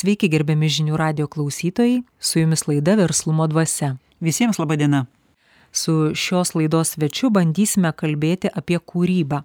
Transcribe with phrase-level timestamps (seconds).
[0.00, 3.98] Sveiki gerbiami žinių radio klausytojai, su jumis laida Verslumo dvasia.
[4.24, 5.02] Visiems laba diena.
[5.76, 9.42] Su šios laidos svečiu bandysime kalbėti apie kūrybą.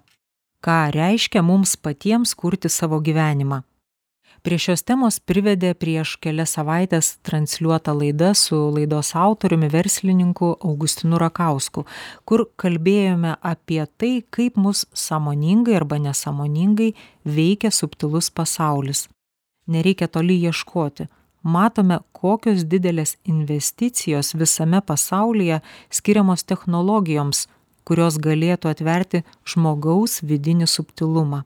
[0.64, 3.58] Ką reiškia mums patiems kurti savo gyvenimą.
[4.46, 11.84] Prie šios temos privedė prieš kelias savaitės transliuota laida su laidos autoriumi verslininku Augustinu Rakausku,
[12.24, 16.94] kur kalbėjome apie tai, kaip mus samoningai arba nesamoningai
[17.28, 19.04] veikia subtilus pasaulis.
[19.66, 21.08] Nereikia toli ieškoti.
[21.46, 25.60] Matome, kokios didelės investicijos visame pasaulyje
[25.94, 27.46] skiriamos technologijoms,
[27.86, 31.44] kurios galėtų atverti žmogaus vidinį subtilumą.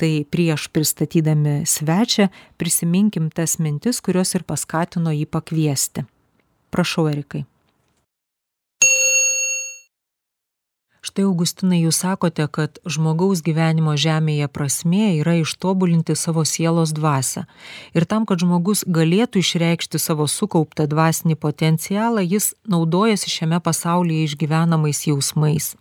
[0.00, 6.08] Tai prieš pristatydami svečią prisiminkim tas mintis kurios ir paskatino jį pakviesti.
[6.72, 7.44] Prašau erikai
[11.02, 17.42] štai augustinai jūs sakote kad žmogaus gyvenimo žemėje prasmė yra ištobulinti savo sielos dvasią
[17.98, 25.02] ir tam kad žmogus galėtų išreikšti savo sukauptą dvasinį potencialą jis naudojasi šiame pasaulyje išgyvenamais
[25.08, 25.72] jausmais.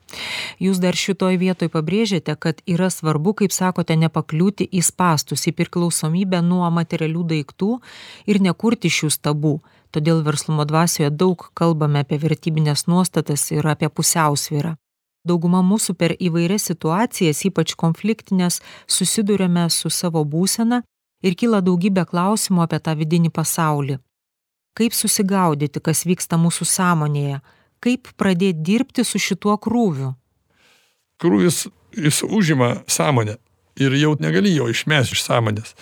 [0.58, 6.42] Jūs dar šitoj vietoj pabrėžiate kad yra svarbu kaip sakote nepakliūti į spąstus į priklausomybę
[6.42, 7.78] nuo materialių daiktų
[8.26, 9.60] ir nekurti šių stabų.
[9.92, 14.80] Todėl verslumo dvasioje daug kalbame apie vertybines nuostatas ir apie pusiausvyrą
[15.28, 20.82] dauguma mūsų per įvairias situacijas ypač konfliktines susiduriame su savo būsena
[21.22, 24.00] ir kyla daugybė klausimų apie tą vidinį pasaulį.
[24.78, 27.42] Kaip susigaudyti kas vyksta mūsų sąmonėje?
[27.82, 30.14] Kaip pradėt dirbti su šituo krūviu?
[31.22, 31.66] Krūvis
[31.98, 33.38] jis užima sąmonę
[33.82, 35.76] ir jau negali jo išmest iš sąmonės.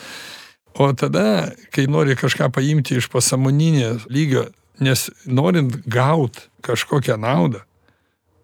[0.79, 4.47] O tada kai nori kažką paimti iš pasąmoninės lygio
[4.79, 7.59] nes norint gaut kažkokią naudą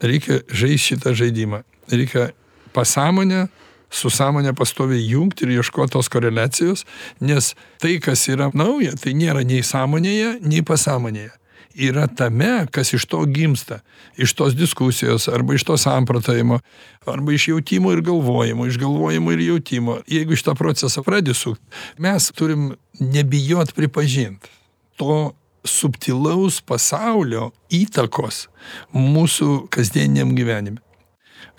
[0.01, 1.63] reikia žaist šitą žaidimą.
[1.91, 2.29] Reikia
[2.73, 3.47] pasąmonę
[3.89, 6.83] su sąmone pastoviai jungt ir ieškot tos koreliacijos
[7.21, 11.31] nes tai kas yra nauja tai nėra nei sąmonėje nei pasąmonėje.
[11.75, 13.81] Yra tame kas iš to gimsta.
[14.15, 16.59] Iš tos diskusijos arba iš to samprotavimo
[17.05, 19.99] arba iš jautimo ir galvojimo iš galvojimo ir jautimo.
[20.07, 21.61] Jeigu šitą procesą pradedi sukt
[21.99, 24.47] mes turim nebijot pripažint
[24.95, 25.35] to
[25.65, 28.45] subtilaus pasaulio įtakos
[28.93, 30.81] mūsų kasdieniniam gyvenime.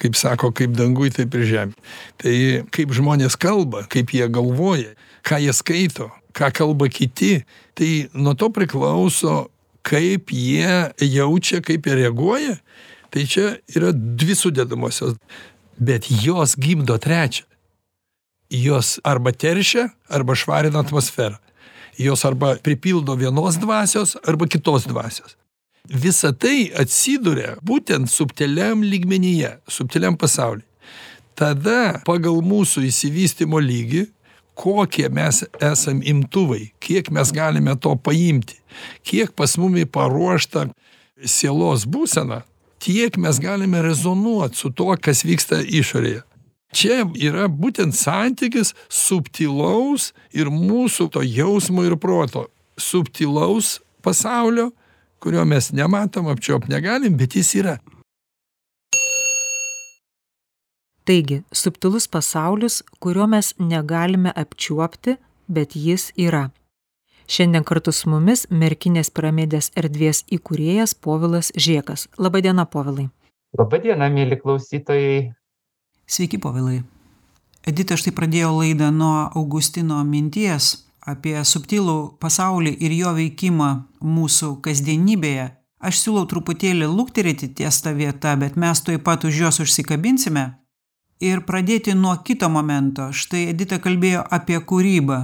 [0.01, 1.77] Kaip sako kaip danguj taip ir žemėj.
[2.21, 2.37] Tai
[2.75, 4.93] kaip žmonės kalba kaip jie galvoja
[5.27, 7.41] ką jie skaito ką kalba kiti
[7.77, 9.47] tai nuo to priklauso
[9.87, 12.57] kaip jie jaučia kaip jie reaguoja.
[13.11, 15.15] Tai čia yra dvi sudedamosios.
[15.79, 17.47] Bet jos gimdo trečią.
[18.51, 21.39] Jos arba teršia arba švarina atmosferą
[21.99, 25.37] jos arba pripildo vienos dvasios arba kitos dvasios.
[25.87, 30.65] Visa tai atsiduria būtent subtiliam lygmenyje subtiliam pasauly.
[31.37, 34.07] Tada pagal mūsų išsivystymo lygį
[34.57, 38.57] kokie mes esam imtuvai kiek mes galime to paimti
[39.05, 40.67] kiek pas mumi paruošta
[41.37, 42.41] sielos būsena
[42.83, 46.23] tiek mes galime rezonuot su tuo kas vyksta išorėje
[46.75, 52.47] čia yra būtent santykis subtilaus ir mūsų to jausmo ir proto
[52.79, 54.71] subtilaus pasaulio
[55.23, 57.79] kurio mes nematom apčiuopt negalim bet jis yra
[61.07, 65.19] taigi subtilus pasaulis kurio mes negalime apčiuopti
[65.49, 66.49] bet jis yra
[67.27, 72.07] Šiandien kartu su mumis Merkinės piramidės erdvės įkūrėjas Povilas Žiekas.
[72.23, 73.09] Labadiena, Povilai.
[73.59, 75.33] Labadiena, mėly klausytojai.
[76.07, 76.85] Sveiki, povilai.
[77.67, 80.69] Edita štai pradėjo laidą nuo Augustino minties
[81.03, 83.71] apie subtilų pasaulį ir jo veikimą
[84.07, 85.49] mūsų kasdienybėje.
[85.83, 90.45] Aš siūlau truputėlį lukterėti ties tą vietą, bet mes tuoj pat už jos užsikabinsime
[91.27, 93.09] ir pradėti nuo kito momento.
[93.11, 95.19] Štai Edita kalbėjo apie kūrybą,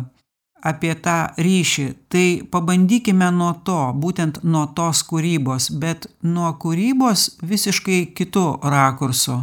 [0.67, 1.87] apie tą ryšį.
[2.11, 9.39] Tai pabandykime nuo to, būtent nuo tos kūrybos, bet nuo kūrybos visiškai kitų rakursų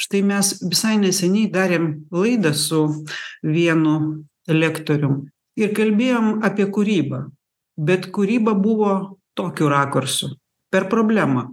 [0.00, 2.82] štai mes visai neseniai darėm laidą su
[3.42, 5.24] vienu lektorium
[5.56, 7.26] ir kalbėjom apie kūrybą.
[7.76, 10.36] Bet kūryba buvo tokiu rakursu.
[10.72, 11.50] Per problemą.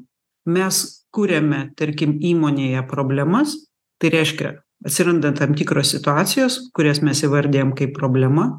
[0.48, 0.80] Mes
[1.14, 3.56] kuriame tarkim įmonėje problemas
[4.02, 8.50] tai reiškia atsiranda tam tikros situacijos kurias mes įvardijam kaip problema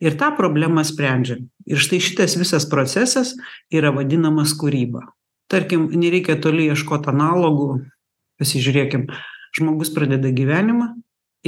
[0.00, 1.48] ir tą problemą sprendžiam.
[1.68, 3.34] Ir štai šitas visas procesas
[3.68, 5.04] yra vadinamas kūryba.
[5.48, 7.82] Tarkim nereikia toli ieškot analogų
[8.40, 9.08] pasižiūrėkim.
[9.56, 10.92] Žmogus pradeda gyvenimą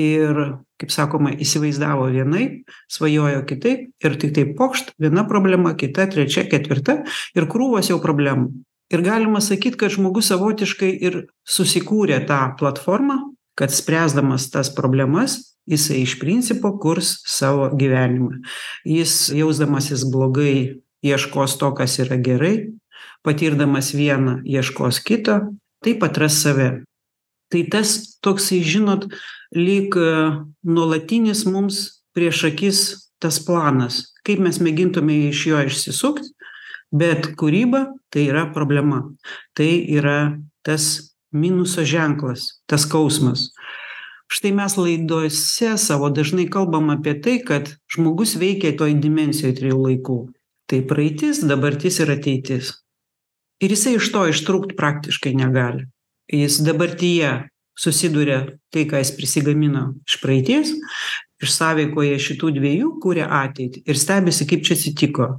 [0.00, 0.38] ir
[0.80, 7.02] kaip sakoma įsivaizdavo vienaip svajojo kitaip ir tiktai pokšt viena problema kita trečia ketvirta
[7.36, 8.50] ir krūvos jau problemų.
[8.90, 13.20] Ir galima sakyt kad žmogus savotiškai ir susikūrė tą platformą
[13.60, 18.40] kad spręsdamas tas problemas jisai iš principo kurs savo gyvenimą.
[18.88, 22.70] Jis jausdamasis blogai ieškos to kas yra gerai
[23.26, 25.36] patirdamas vieną ieškos kito
[25.84, 26.70] taip atras save.
[27.50, 29.08] Tai tas toksai žinot
[29.56, 29.96] lyg
[30.62, 32.80] nuolatinis mums prieš akis
[33.20, 34.04] tas planas.
[34.24, 36.30] Kaip mes mėgintume iš jo išsisukt
[36.90, 39.02] bet kūryba tai yra problema.
[39.54, 40.36] Tai yra
[40.66, 43.50] tas minuso ženklas tas skausmas.
[44.30, 50.18] Štai mes laidose savo dažnai kalbam apie tai kad žmogus veikia toj dimensijoj trijų laikų.
[50.70, 52.76] Tai praeitis dabartis ir ateitis
[53.60, 55.86] ir jisai iš to ištrūkt praktiškai negali.
[56.30, 57.32] Jis dabartyje
[57.78, 60.74] susiduria tai ką jis prisigamino iš praeities
[61.40, 65.30] iš sąveikoje šitų dviejų kuria ateitį ir stebisi kaip čia atsitiko.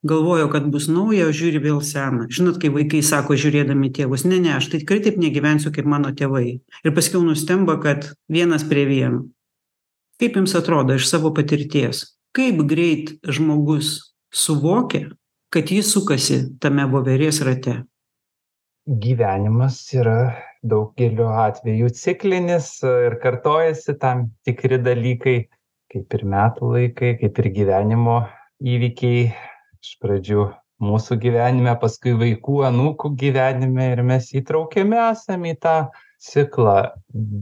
[0.00, 2.24] Galvojo kad bus nauja o žiūri vėl sena.
[2.32, 6.14] Žinot kai vaikai sako žiūrėdami tėvus ne ne aš tai tikrai taip negyvensiu kaip mano
[6.16, 6.56] tėvai.
[6.56, 9.26] Ir paskiau nustemba kad vienas prie vieno.
[10.20, 12.06] Kaip jums atrodo iš savo patirties?
[12.32, 15.10] Kaip greit žmogus suvokia
[15.50, 17.80] kad jis sukasi tame voverės rate?
[18.86, 20.18] Gyvenimas yra
[20.62, 25.38] daugeliu atvejų ciklinis ir kartojasi tam tikri dalykai
[25.90, 28.20] kaip ir metų laikai kaip ir gyvenimo
[28.62, 29.30] įvykiai.
[29.80, 30.44] Iš pradžių
[30.84, 35.76] mūsų gyvenime paskui vaikų anūkų gyvenime ir mes įtraukiami esam į tą
[36.20, 36.92] ciklą.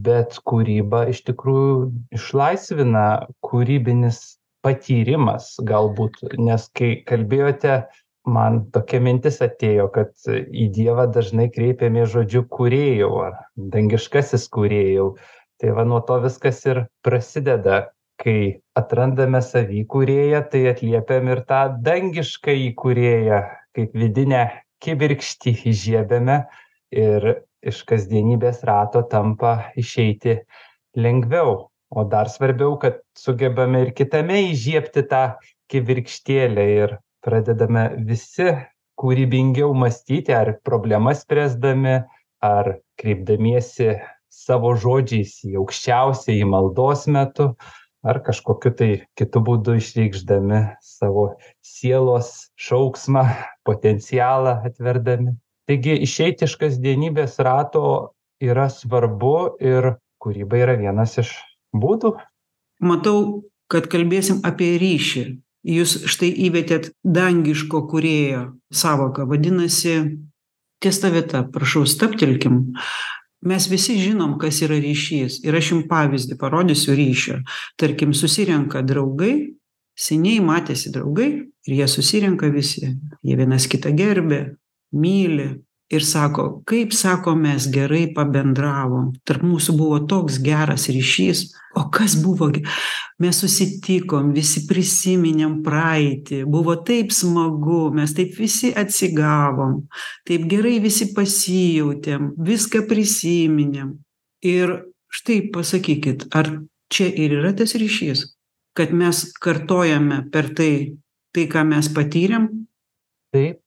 [0.07, 3.05] Bet kūryba iš tikrųjų išlaisvina
[3.45, 7.81] kūrybinis patyrimas galbūt nes kai kalbėjote
[8.29, 13.37] man tokia mintis atėjo kad į dievą dažnai kreipiamės žodžiu kūrėjau ar
[13.75, 15.13] dangiškasis kūrėjau.
[15.59, 17.89] Tai va nuo to viskas ir prasideda.
[18.19, 23.37] Kai atrandame savy kūrėją tai atliepiam ir tą dangiškąjį kūrėją
[23.77, 24.41] kaip vidinę
[24.83, 26.35] kibirkštį įžiebiame
[26.99, 27.29] ir
[27.63, 30.35] iš kasdienybės rato tampa išeiti
[30.99, 35.23] lengviau o dar svarbiau kad sugebame ir kitame įžiebti tą
[35.71, 38.53] kibirkštėlę ir pradedame visi
[38.99, 41.99] kūrybingiau mąstyti ar problemas spręsdami
[42.45, 43.95] ar kreipdamiesi
[44.29, 47.53] savo žodžiais į aukščiausiąjį maldos metu
[48.03, 48.89] ar kažkokiu tai
[49.19, 51.25] kitu būdu išreikšdami savo
[51.65, 53.25] sielos šauksmą
[53.67, 55.35] potencialą atverdami.
[55.67, 57.83] Taigi išeiti iš kasdienybės rato
[58.41, 61.35] yra svarbu ir kūryba yra vienas iš
[61.75, 62.15] būdų
[62.85, 65.25] matau kad kalbėsim apie ryšį.
[65.69, 68.43] Jūs štai įvedėt dangiško kūrėjo
[68.73, 69.27] sąvoką.
[69.29, 69.95] Vadinasi
[70.81, 72.61] ties ta vieta prašau stabtelkim.
[73.45, 75.41] Mes visi žinom kas yra ryšys.
[75.45, 77.39] Ir aš jum pavyzdį parodysiu ryšio.
[77.79, 79.51] Tarkim susirenka draugai
[79.99, 81.29] seniai matęsi draugai
[81.67, 82.95] ir jie susirenka visi.
[83.23, 84.47] Jie vienas kitą gerbia
[84.95, 85.51] myli
[85.89, 89.11] ir sako kaip sako mes gerai pabendravom.
[89.25, 91.49] Tarp mūsų buvo toks geras ryšys.
[91.77, 92.63] O kas buvo gi
[93.21, 96.41] mes susitikom visi prisiminėm praeitį.
[96.49, 99.83] Buvo taip smagu mes taip visi atsigavom.
[100.25, 103.93] Taip gerai visi pasijautėm viską prisiminėm.
[104.45, 104.75] Ir
[105.13, 106.51] štai pasakykit ar
[106.89, 108.25] čia ir yra tas ryšys
[108.79, 110.73] kad mes kartojame per tai
[111.35, 112.45] tai ką mes patyrėm?
[113.35, 113.59] Taip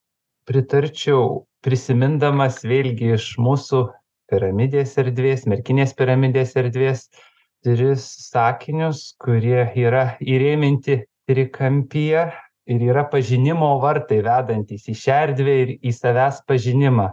[0.49, 3.83] pritarčiau prisimindamas vėlgi iš mūsų
[4.33, 7.07] piramidės erdvės merkinės piramidės erdvės
[7.63, 12.27] tris sakinius kurie yra įrėminti trikampyje
[12.73, 17.09] ir yra pažinimo vartai vedantys į šią erdvę ir į savęs pažinimą.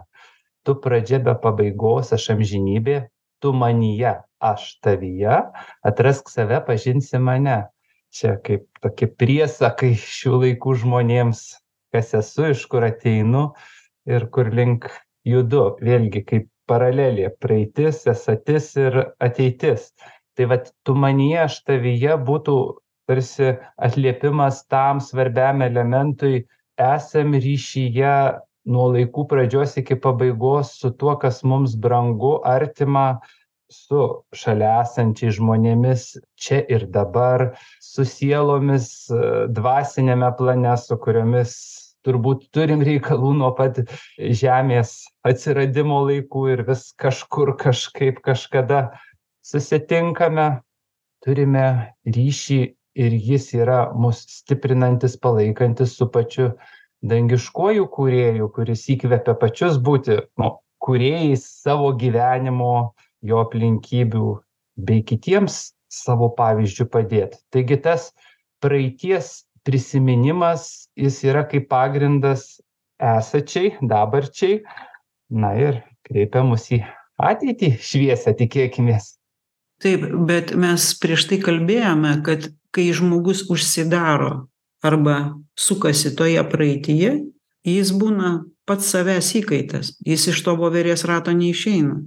[0.66, 3.00] Tu pradžia be pabaigos aš amžinybė
[3.40, 5.42] tu manyje aš tavyje
[5.86, 7.64] atrask save pažinsi mane.
[8.10, 11.44] Čia kaip tokie priesakai šių laikų žmonėms
[11.94, 13.50] kas esu iš kur ateinu
[14.06, 14.88] ir kur link
[15.26, 19.90] judu vėlgi kaip paralelė praeitis esatis ir ateitis.
[20.36, 22.56] Tai vat tu manyje aš tavyje būtų
[23.10, 23.56] tarsi
[23.88, 26.44] atliepimas tam svarbiam elementui
[26.80, 28.14] esam ryšyje
[28.70, 33.20] nuo laikų pradžios iki pabaigos su tuo kas mums brangu artima
[33.70, 34.04] su
[34.34, 36.06] šalia esančiais žmonėmis
[36.38, 37.50] čia ir dabar
[37.82, 38.88] su sielomis
[39.58, 41.54] dvasiniame plane su kuriomis
[42.06, 43.82] turbūt turim reikalų nuo pat
[44.18, 48.82] žemės atsiradimo laikų ir vis kažkur kažkaip kažkada
[49.46, 50.48] susitinkame
[51.24, 51.66] turime
[52.08, 52.60] ryšį
[53.00, 56.50] ir jis yra mus stiprinantis palaikantis su pačiu
[57.06, 60.50] dangiškuoju kūrėju kuris įkvepia pačius būti nu
[60.84, 64.26] kūrėjais savo gyvenimo jo aplinkybių
[64.88, 67.36] bei kitiems savo pavyzdžiu padėt.
[67.52, 68.10] Taigi tas
[68.64, 72.60] praeities prisiminimas jis yra kaip pagrindas
[73.00, 74.60] esačiai dabarčiai.
[75.30, 76.82] Na ir kreipia mus į
[77.20, 79.14] ateitį šviesią tikėkimės.
[79.80, 84.48] Taip bet mes prieš tai kalbėjome kad kai žmogus užsidaro
[84.84, 85.16] arba
[85.58, 87.12] sukasi toje praeityje
[87.66, 88.32] jis būna
[88.68, 92.00] pats savęs įkaitas jis iš to voverės rato neišeina.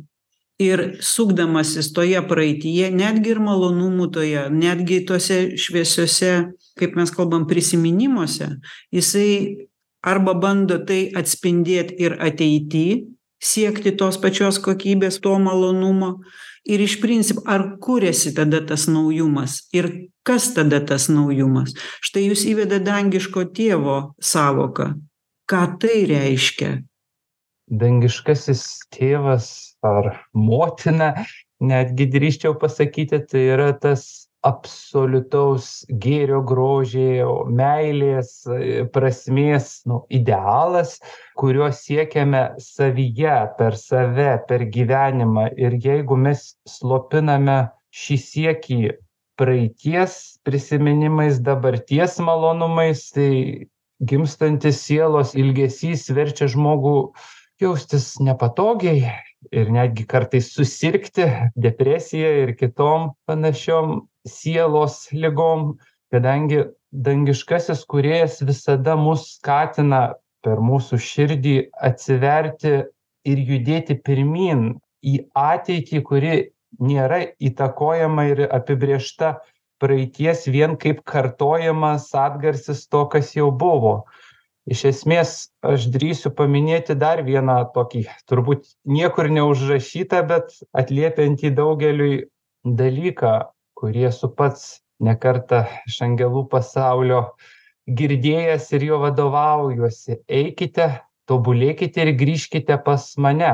[0.61, 6.33] Ir sukdamasis toje praeityje netgi ir malonumų toje netgi tose šviesiose
[6.79, 8.49] kaip mes kalbam prisiminimuose
[8.93, 9.67] jisai
[10.03, 12.87] arba bando tai atspindėt ir ateity
[13.43, 16.17] siekti tos pačios kokybės to malonumo.
[16.63, 19.89] Ir iš principo ar kuriasi tada tas naujumas ir
[20.23, 21.73] kas tada tas naujumas?
[21.99, 24.93] Štai jūs įvedat dangiško tėvo sąvoką
[25.49, 26.77] ką tai reiškia?
[27.73, 28.63] Dangiškasis
[28.93, 29.47] tėvas
[29.85, 31.13] ar motina
[31.63, 35.67] netgi drįsčiau pasakyti tai yra tas absoliutaus
[36.03, 38.33] gėrio grožio meilės
[38.95, 40.97] prasmės nu idealas
[41.39, 45.47] kurio siekiame savyje per save per gyvenimą.
[45.57, 47.59] Ir jeigu mes slopiname
[47.93, 48.81] šį siekį
[49.39, 53.69] praeities prisiminimais dabarties malonumais tai
[54.03, 57.13] gimstantis sielos ilgesys verčia žmogų
[57.63, 59.13] jaustis nepatogiai
[59.53, 65.73] ir netgi kartais susirgti depresija ir kitom panašiom sielos ligom
[66.13, 66.63] kadangi
[66.93, 70.13] dangiškasis kūrėjas visada mus skatina
[70.45, 71.55] per mūsų širdį
[71.89, 72.73] atsiverti
[73.29, 76.35] ir judėti pirmyn į ateitį kuri
[76.79, 79.37] nėra įtakojama ir apibrėžta
[79.83, 84.03] praeities vien kaip kartojamas atgarsis to kas jau buvo.
[84.69, 85.31] Iš esmės
[85.67, 92.21] aš drįsiu paminėti dar vieną tokį turbūt niekur neužrašytą bet atliepiantį daugeliui
[92.63, 93.33] dalyką
[93.83, 97.25] kurį esu pats ne kartą iš angelų pasaulio
[97.99, 100.21] girdėjęs ir juo vadovaujuosi.
[100.31, 100.87] Eikite
[101.27, 103.51] tobulėkite ir grįžkite pas mane.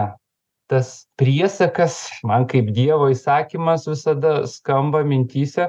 [0.70, 1.98] Tas priesakas
[2.30, 5.66] man kaip dievo įsakymas visada skamba mintyse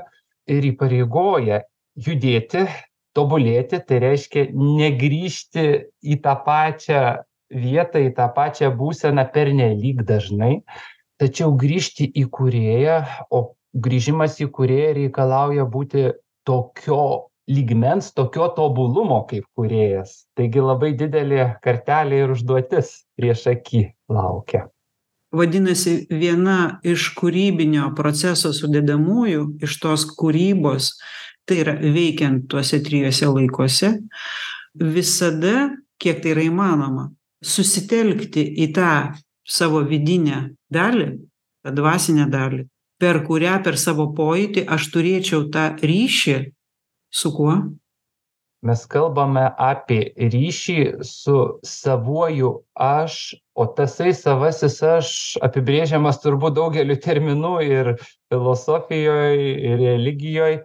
[0.50, 1.62] ir įpareigoja
[1.96, 2.66] judėti
[3.16, 5.64] tobulėti tai reiškia negrįžti
[6.04, 7.00] į tą pačią
[7.50, 10.60] vietą į tą pačią būseną pernelyg dažnai
[11.20, 13.00] tačiau grįžti į kūrėją
[13.32, 13.42] o
[13.74, 16.10] grįžimas į kūrėją reikalauja būti
[16.48, 24.68] tokio lygmens tokio tobulumo kaip kūrėjas taigi labai didelė kartelė ir užduotis priešaky laukia.
[25.34, 30.92] Vadinasi viena iš kūrybinio proceso sudedamųjų iš tos kūrybos
[31.46, 33.92] tai yra veikiant tuose trijuose laikuose
[34.74, 35.70] visada
[36.02, 37.08] kiek tai yra įmanoma
[37.42, 38.92] susitelkti į tą
[39.46, 41.12] savo vidinę dalį
[41.64, 42.66] tą dvasinę dalį
[43.00, 46.38] per kurią per savo pojūtį aš turėčiau tą ryšį
[47.20, 47.56] su kuo?
[48.68, 52.50] Mes kalbame apie ryšį su savuoju
[52.86, 53.14] aš
[53.56, 55.12] o tasai savasis aš
[55.46, 57.94] apibrėžiamas turbūt daugeliu terminų ir
[58.28, 59.40] filosofijoj
[59.70, 60.58] ir religijoj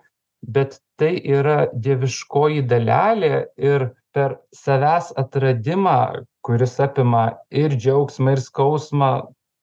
[0.58, 7.26] bet tai yra dieviškoji dalelė ir per savęs atradimą kuris apima
[7.64, 9.12] ir džiaugsmą ir skausmą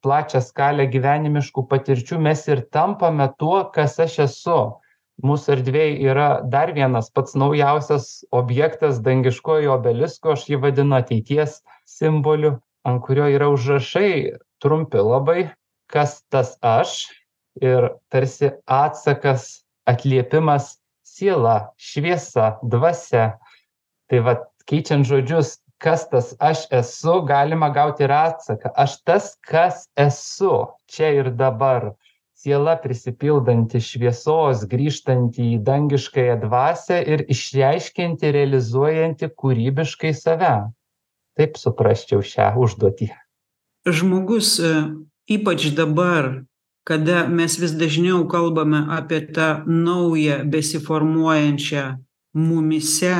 [0.03, 4.59] plačią skalę gyvenimiškų patirčių mes ir tampame tuo kas aš esu.
[5.23, 12.57] Mūsų erdvėj yra dar vienas pats naujausias objektas dangiškoji obelisko aš jį vadinu ateities simboliu
[12.89, 15.51] ant kurio yra užrašai trumpi labai
[15.93, 17.13] kas tas aš
[17.61, 23.37] ir tarsi atsakas atliepimas siela šviesa dvasia.
[24.09, 28.73] Tai vat keičiant žodžius kas tas aš esu galima gauti ir atsaką.
[28.85, 30.55] Aš tas kas esu
[30.87, 31.93] čia ir dabar.
[32.43, 40.55] Siela prisipildanti šviesos grįžtanti į dangiškąją dvasią ir išreiškianti realizuojanti kūrybiškai save.
[41.39, 43.13] Taip suprasčiau šią užduotį.
[43.87, 44.73] Žmogus e,
[45.31, 46.33] ypač dabar
[46.85, 51.85] kada mes vis dažniau kalbame apie tą naują besiformuojančią
[52.35, 53.17] mumyse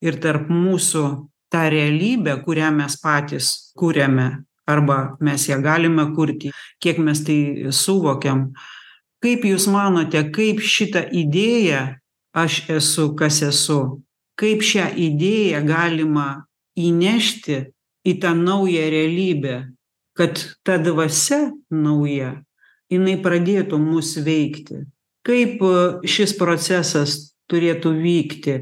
[0.00, 1.04] ir tarp mūsų
[1.52, 6.50] tą realybę kurią mes patys kuriame arba mes ją galime kurti
[6.82, 8.50] kiek mes tai suvokiam.
[9.22, 11.82] Kaip jūs manote kaip šitą idėją
[12.36, 13.80] aš esu kas esu
[14.40, 16.28] kaip šią idėją galima
[16.76, 17.62] įnešti
[18.06, 19.56] į tą naują realybę
[20.16, 22.34] kad ta dvasia nauja
[22.92, 24.84] jinai pradėtų mus veikti?
[25.26, 25.62] Kaip
[26.06, 27.16] šis procesas
[27.50, 28.60] turėtų vykti?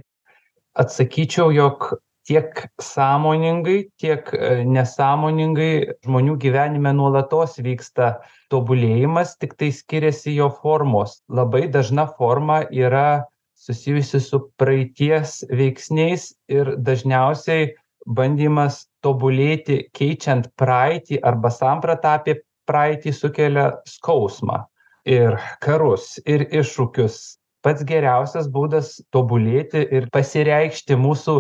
[0.75, 1.93] Atsakyčiau jog
[2.29, 8.15] tiek sąmoningai tiek e, nesąmoningai žmonių gyvenime nuolatos vyksta
[8.53, 11.21] tobulėjimas tiktai skiriasi jo formos.
[11.29, 17.73] Labai dažna forma yra susijusi su praeities veiksniais ir dažniausiai
[18.05, 22.39] bandymas tobulėti keičiant praeitį arba sampratą apie
[22.69, 24.65] praeitį sukelia skausmą
[25.09, 27.21] ir karus ir iššūkius
[27.65, 31.37] pats geriausias būdas tobulėti ir pasireikšti mūsų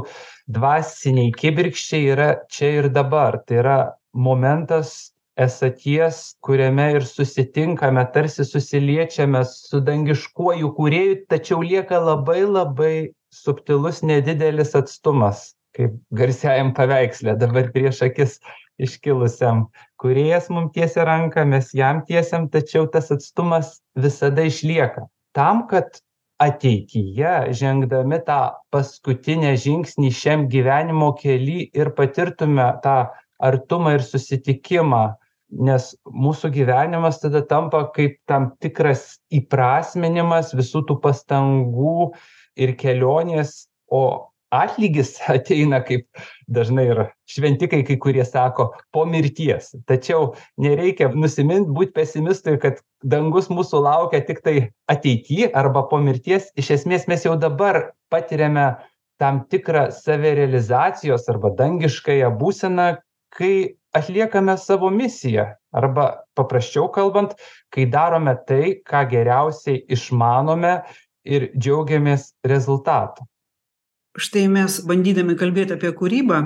[0.56, 3.40] dvasinei kibirkščiai yra čia ir dabar.
[3.46, 3.78] Tai yra
[4.12, 12.94] momentas esaties kuriame ir susitinkame tarsi susiliečiame su dangiškuoju kūrėju tačiau lieka labai labai
[13.34, 18.38] subtilus nedidelis atstumas kaip garsiajam paveiksle dabar prieš akis
[18.82, 19.66] iškilusiam.
[20.02, 25.06] Kūrėjas mum tiesia ranką mes jam tiesiam tačiau tas atstumas visada išlieka.
[25.34, 26.00] Tam kad
[26.42, 28.38] ateityje žengdami tą
[28.74, 32.96] paskutinį žingsnį šiam gyvenimo kely ir patirtume tą
[33.38, 35.04] artumą ir susitikimą.
[35.54, 42.10] Nes mūsų gyvenimas tada tampa kaip tam tikras įprasminimas visų tų pastangų
[42.58, 46.06] ir kelionės o atlygis ateina kaip
[46.54, 49.72] dažnai ir šventikai kai kurie sako po mirties.
[49.88, 54.56] Tačiau nereikia nusimint būt pesimistui kad dangus mūsų laukia tiktai
[54.90, 56.50] ateity arba po mirties.
[56.60, 58.74] Iš esmės mes jau dabar patiriame
[59.22, 62.88] tam tikrą savirealizacijos arba dangiškąją būseną
[63.34, 63.54] kai
[63.94, 65.52] atliekame savo misiją.
[65.74, 67.34] Arba paprasčiau kalbant
[67.74, 70.74] kai darome tai ką geriausiai išmanome
[71.24, 73.26] ir džiaugiamės rezultatu
[74.18, 76.40] štai mes bandydami kalbėt apie kūrybą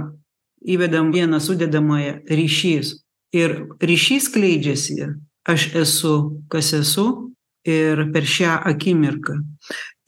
[0.64, 2.94] įvedam vieną sudedamąją ryšys.
[3.32, 5.06] Ir ryšys skleidžiasi.
[5.48, 6.14] Aš esu
[6.52, 7.32] kas esu
[7.64, 9.38] ir per šią akimirką.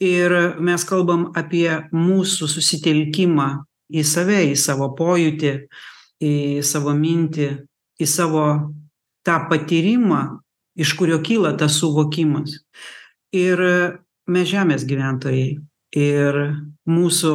[0.01, 3.49] Ir mes kalbam apie mūsų susitelkimą
[3.93, 5.53] į save į savo pojūtį
[6.21, 6.33] į
[6.65, 7.49] savo mintį
[8.01, 8.45] į savo
[9.25, 10.21] tą patyrimą
[10.81, 12.57] iš kurio kyla tas suvokimas.
[13.33, 13.61] Ir
[14.31, 15.59] mes žemės gyventojai
[15.97, 16.37] ir
[16.89, 17.33] mūsų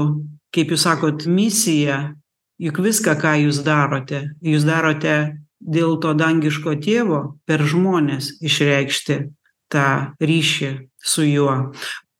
[0.55, 2.15] kaip jūs sakot misija
[2.63, 5.17] juk viską ką jūs darote jūs darote
[5.61, 9.19] dėl to dangiško tėvo per žmones išreikšti
[9.73, 9.89] tą
[10.23, 10.71] ryšį
[11.03, 11.57] su juo.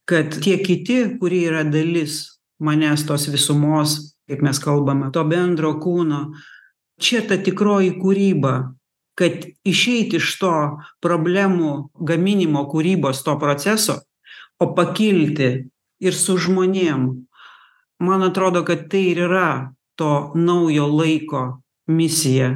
[0.07, 6.21] Kad tie kiti kurie yra dalis manęs tos visumos kaip mes kalbame to bendro kūno
[7.01, 8.55] čia ta tikroji kūryba
[9.17, 10.55] kad išeit iš to
[11.05, 11.73] problemų
[12.09, 14.01] gaminimo kūrybos to proceso
[14.61, 15.51] o pakilti
[16.01, 17.09] ir su žmonėm.
[18.03, 21.45] Man atrodo kad tai ir yra to naujo laiko
[21.89, 22.53] misija.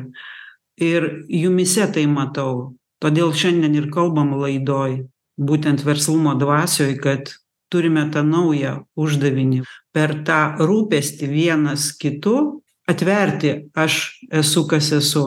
[0.80, 2.76] Ir jumyse tai matau.
[3.00, 5.04] Todėl šiandien ir kalbam laidoj
[5.40, 7.32] būtent verslumo dvasioj kad
[7.72, 9.62] turime tą naują uždavinį.
[9.94, 14.00] Per tą rūpestį vienas kitu atverti aš
[14.42, 15.24] esu kas esu.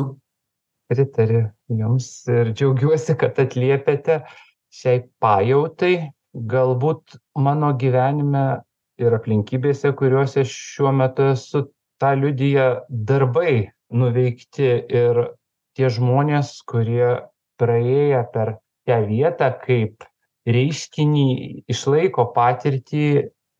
[0.91, 4.21] Pritariu jums ir džiaugiuosi kad atliepiate
[4.73, 6.11] šiai pajautai.
[6.33, 8.61] Galbūt mano gyvenime
[9.01, 11.65] ir aplinkybėse kuriose šiuo metu esu
[12.01, 14.69] tą liudija darbai nuveikti
[15.01, 15.21] ir
[15.77, 17.15] tie žmonės kurie
[17.61, 20.05] praėję per tą vietą kaip
[20.49, 21.27] reiškinį
[21.71, 23.05] išlaiko patirtį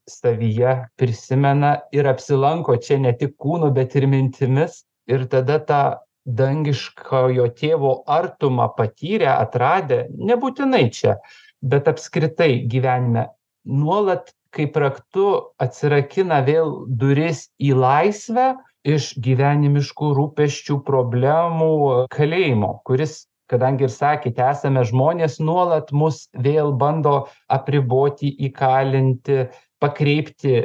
[0.09, 4.83] savyje prisimena ir apsilanko čia ne tik kūnu bet ir mintimis.
[5.07, 5.81] Ir tada tą
[6.23, 11.17] dangiškojo tėvo artumą patyrę atradę nebūtinai čia
[11.59, 13.25] bet apskritai gyvenime
[13.65, 15.27] nuolat kaip raktu
[15.63, 21.71] atsirakina vėl duris į laisvę iš gyvenimiškų rūpesčių problemų
[22.13, 29.43] kalėjimo kuris kadangi ir sakėte esame žmonės nuolat mus vėl bando apriboti įkalinti
[29.83, 30.63] pakreipti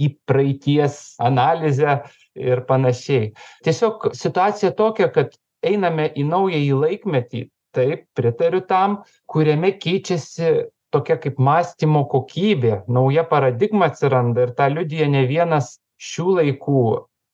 [0.00, 2.00] į praeities analizę
[2.38, 3.32] ir panašiai.
[3.66, 5.34] Tiesiog situacija tokia kad
[5.66, 7.42] einame į naująjį laikmetį
[7.76, 10.54] taip pritariu tam kuriame keičiasi
[10.94, 16.82] tokia kaip mąstymo kokybė nauja paradigma atsiranda ir tą liudija ne vienas šių laikų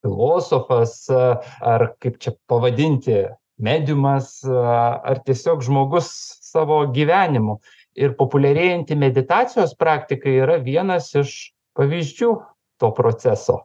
[0.05, 3.25] filosofas ar kaip čia pavadinti
[3.57, 6.09] mediumas ar tiesiog žmogus
[6.45, 7.57] savo gyvenimu.
[7.97, 11.31] Ir populiarėjanti meditacijos praktika yra vienas iš
[11.77, 12.29] pavyzdžių
[12.77, 13.63] to proceso.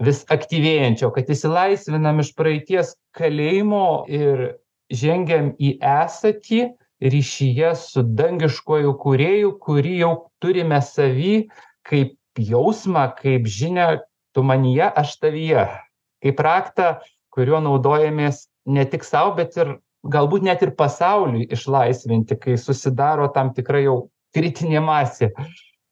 [0.00, 4.46] Vis aktyvėjančio kad išsilaisvinam iš praeities kalėjimo ir
[4.90, 6.64] žengiam į esatį
[7.02, 11.48] ryšyje su dangiškuoju kūrėju kurį jau turime savy
[11.88, 13.88] kaip jausmą kaip žinią
[14.34, 15.66] tu manyje aš tavyje.
[16.24, 16.94] Kaip raktą
[17.34, 23.52] kuriuo naudojamės ne tik sau bet ir galbūt net ir pasauliui išlaisvinti kai susidaro tam
[23.56, 23.98] tikra jau
[24.34, 25.32] kritinė masė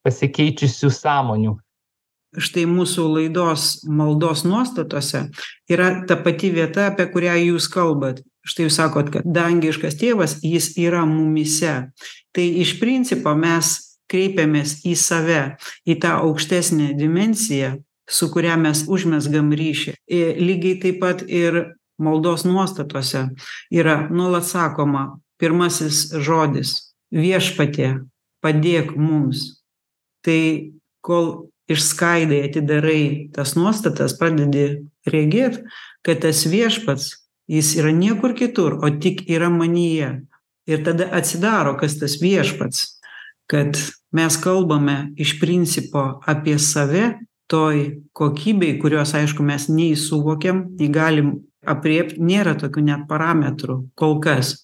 [0.07, 1.57] pasikeitusių sąmonių
[2.41, 5.27] štai mūsų laidos maldos nuostatose
[5.73, 10.73] yra ta pati vieta apie kurią jūs kalbat štai jūs sakot kad dangiškas tėvas jis
[10.81, 11.75] yra mumyse.
[12.35, 13.75] Tai iš principo mes
[14.11, 15.43] kreipiamės į save
[15.89, 17.77] į tą aukštesnę dimensiją
[18.13, 19.95] su kuria mes užmezgam ryšį.
[20.11, 23.29] Ir lygiai taip pat ir maldos nuostatose
[23.73, 25.07] yra nuolat sakoma
[25.41, 26.75] pirmasis žodis
[27.15, 28.03] viešpatie
[28.43, 29.63] padėk mums.
[30.27, 35.63] Tai kol išskaidai atidarai tas nuostatas pradedi regėt
[36.07, 37.22] kad tas viešpats
[37.53, 40.23] jis yra niekur kitur o tik yra manyje.
[40.71, 42.87] Ir tada atsidaro kas tas viešpats
[43.53, 43.77] kad
[44.13, 47.05] mes kalbame iš principo apie save
[47.53, 47.81] toj
[48.17, 51.33] kokybėj kurios aišku mes nei suvokiam nei galim
[51.69, 54.55] aprėpt nėra tokių net parametrų kol kas.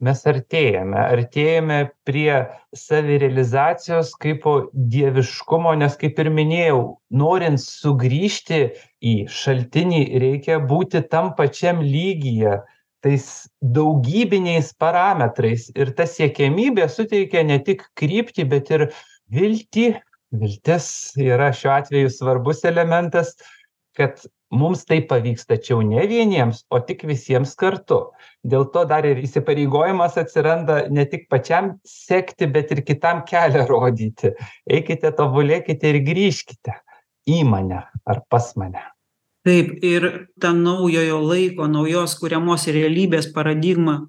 [0.00, 2.36] Mes artėjame artėjame prie
[2.76, 4.54] savirealizacijos kaipo
[4.94, 8.62] dieviškumo nes kaip ir minėjau norint sugrįžti
[9.00, 12.60] į šaltinį reikia būti tam pačiam lygyje
[13.00, 13.26] tais
[13.60, 15.70] daugybiniais parametrais.
[15.72, 18.90] Ir ta siekiamybė suteikia ne tik kryptį bet ir
[19.32, 19.88] viltį.
[20.30, 20.84] Viltis
[21.18, 23.32] yra šiuo atveju svarbus elementas
[23.98, 27.98] kad mums tai pavyks tačiau ne vieniems o tik visiems kartu.
[28.46, 34.32] Dėl to dar ir įsipareigojimas atsiranda ne tik pačiam sekti bet ir kitam kelią rodyti.
[34.70, 36.76] Eikite tobulėkite ir grįžkite
[37.30, 38.82] į mane ar pas mane.
[39.46, 40.06] Taip ir
[40.40, 44.02] ta naujojo laiko naujos kuriamos realybės paradigma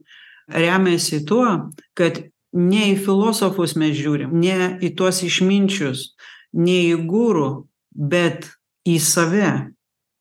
[0.52, 2.20] remiasi tuo kad
[2.52, 6.10] ne į filosofus mes žiūrim ne į tuos išminčius
[6.54, 8.50] ne į guru bet
[8.88, 9.52] į save.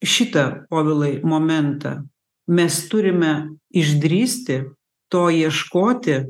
[0.01, 1.99] Šitą povilai momentą
[2.49, 4.63] mes turime išdrįsti
[5.13, 6.23] to ieškoti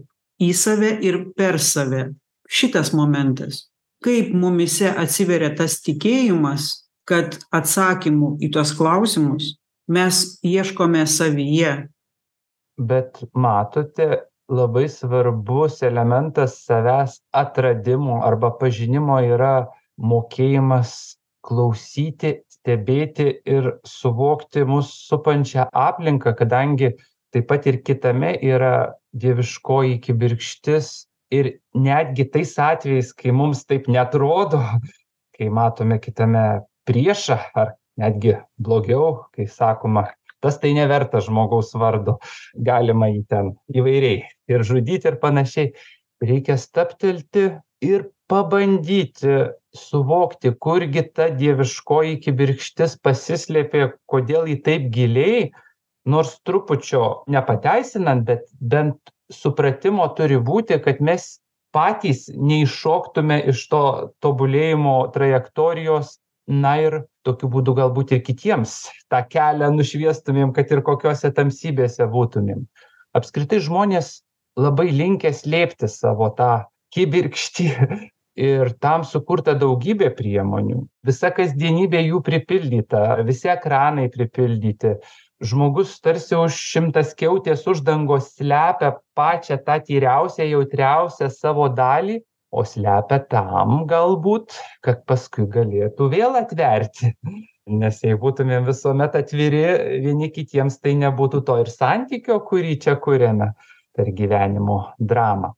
[0.42, 2.08] į save ir per save.
[2.50, 3.69] Šitas momentas
[4.04, 6.70] kaip mumyse atsiveria tas tikėjimas
[7.10, 9.54] kad atsakymų į tuos klausimus
[9.90, 11.72] mes ieškome savyje.
[12.80, 19.66] Bet matote labai svarbus elementas savęs atradimo arba pažinimo yra
[20.00, 20.94] mokėjimas
[21.46, 26.94] klausyti stebėti ir suvokti mus supančią aplinką kadangi
[27.34, 30.90] taip pat ir kitame yra dieviškoji kibirkštis
[31.30, 34.60] ir netgi tais atvejais kai mums taip neatrodo
[35.36, 36.44] kai matome kitame
[36.88, 40.08] priešą ar netgi blogiau kai sakoma
[40.40, 42.18] tas tai nevertas žmogaus vardo
[42.68, 45.72] galima jį ten įvairiai ir žudyti ir panašiai
[46.24, 47.46] reikia stabtelti
[47.84, 49.36] ir pabandyti
[49.76, 55.50] suvokti kurgi ta dieviškoji kibirkštis pasislėpė kodėl ji taip giliai
[56.10, 61.38] nors trupučio nepateisinant bet bent supratimo turi būti kad mes
[61.74, 63.82] patys neiššoktume iš to
[64.24, 66.18] tobulėjimo trajektorijos
[66.50, 72.64] na ir tokiu būdu galbūt ir kitiems tą kelią nušviestumėm kad ir kokiose tamsybėse būtumėm.
[73.14, 74.20] Apskritai žmonės
[74.58, 77.68] labai linkę slėpti savo tą kibirkštį
[78.50, 80.82] ir tam sukurta daugybė priemonių.
[81.06, 84.96] Visa kasdienybė jų pripildyta visi ekranai pripildyti
[85.40, 93.84] žmogus tarsi už šimtaskiautės uždangos slepia pačią tą tyriausią jautriausią savo dalį o slepia tam
[93.90, 97.14] galbūt kad paskui galėtų vėl atverti.
[97.70, 99.62] Nes jei būtumėm visuomet atviri
[100.02, 103.52] vieni kitiems tai nebūtų to ir santykio kurį čia kuriame
[103.96, 105.54] per gyvenimo dramą.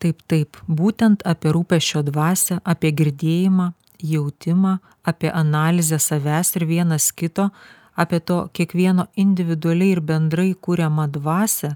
[0.00, 0.58] Taip taip.
[0.68, 3.70] Būtent apie rūpesčio dvasią apie girdėjimą
[4.04, 7.50] jautimą apie analizę savęs ir vienas kito
[7.96, 11.74] apie to kiekvieno individualiai ir bendrai kuriamą dvasią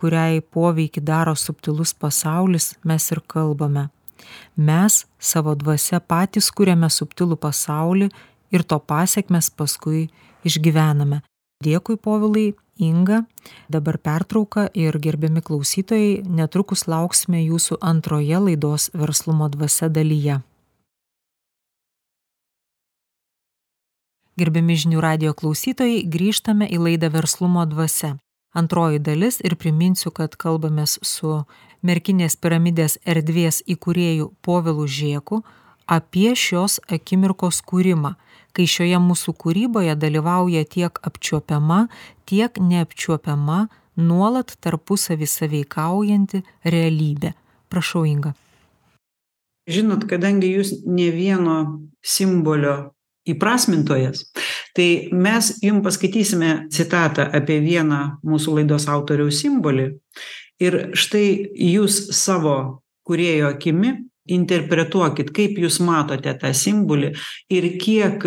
[0.00, 3.88] kuriai poveikį daro subtilus pasaulis mes ir kalbame.
[4.56, 8.10] Mes savo dvasia patys kuriame subtilų pasaulį
[8.54, 10.08] ir to pasekmes paskui
[10.44, 11.20] išgyvename.
[11.64, 13.22] Dėkui povilai inga.
[13.70, 20.40] Dabar pertrauka ir gerbiami klausytojai netrukus lauksime jūsų antroje laidos verslumo dvasia dalyje
[24.38, 28.16] gerbiami žinių radijo klausytojai grįžtame į laidą verslumo dvasia.
[28.54, 31.42] Antroji dalis ir priminsiu kad kalbamės su
[31.82, 35.42] merkinės piramidės erdvės įkūrėju povilu žėku
[35.86, 38.14] apie šios akimirkos kūrimą.
[38.54, 41.88] Kai šioje mūsų kūryboje dalyvauja tiek apčiuopiama
[42.30, 43.66] tiek neapčiuopiama
[43.96, 47.34] nuolat tarpusavy sąveikaujanti realybė.
[47.68, 48.34] Prašau inga.
[49.66, 51.56] Žinot kadangi jūs ne vieno
[52.04, 52.93] simbolio
[53.28, 54.26] įprasmintojas.
[54.76, 59.90] Tai mes jum paskaitysime citatą apie vieną mūsų laidos autoriaus simbolį.
[60.62, 61.26] Ir štai
[61.74, 62.56] jūs savo
[63.08, 63.94] kūrėjo akimi
[64.30, 67.10] interpretuokit kaip jūs matote tą simbolį
[67.52, 68.24] ir kiek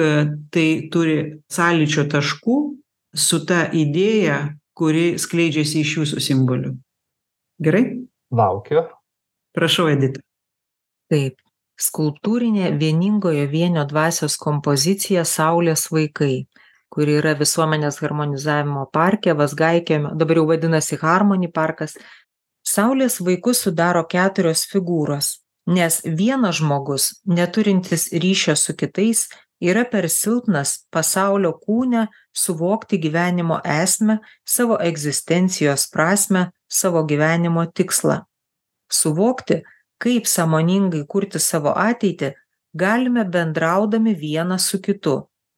[0.53, 1.17] tai turi
[1.49, 2.57] sąlyčio taškų
[3.17, 4.43] su ta idėja
[4.77, 6.75] kuri skleidžiasi iš jūsų simbolių.
[7.65, 7.83] Gerai?
[8.29, 8.85] Laukiu.
[9.57, 10.21] Prašau edita.
[11.09, 11.41] Taip
[11.81, 16.47] skulptūrinė vieningojo vienio dvasios kompozicija saulės vaikai
[16.93, 21.97] kuri yra visuomenės harmonizavimo parke vazgaikiemio dabar jau vadinasi harmoni parkas
[22.67, 25.27] Saulės vaikus sudaro keturios figūros,
[25.71, 29.21] nes vienas žmogus, neturintis ryšio su kitais,
[29.63, 38.25] yra per silpnas pasaulio kūne suvokti gyvenimo esmę, savo egzistencijos prasme, savo gyvenimo tikslą.
[38.91, 39.61] Suvokti,
[40.03, 42.33] kaip sąmoningai kurti savo ateitį,
[42.77, 45.15] galime bendraudami vienas su kitu,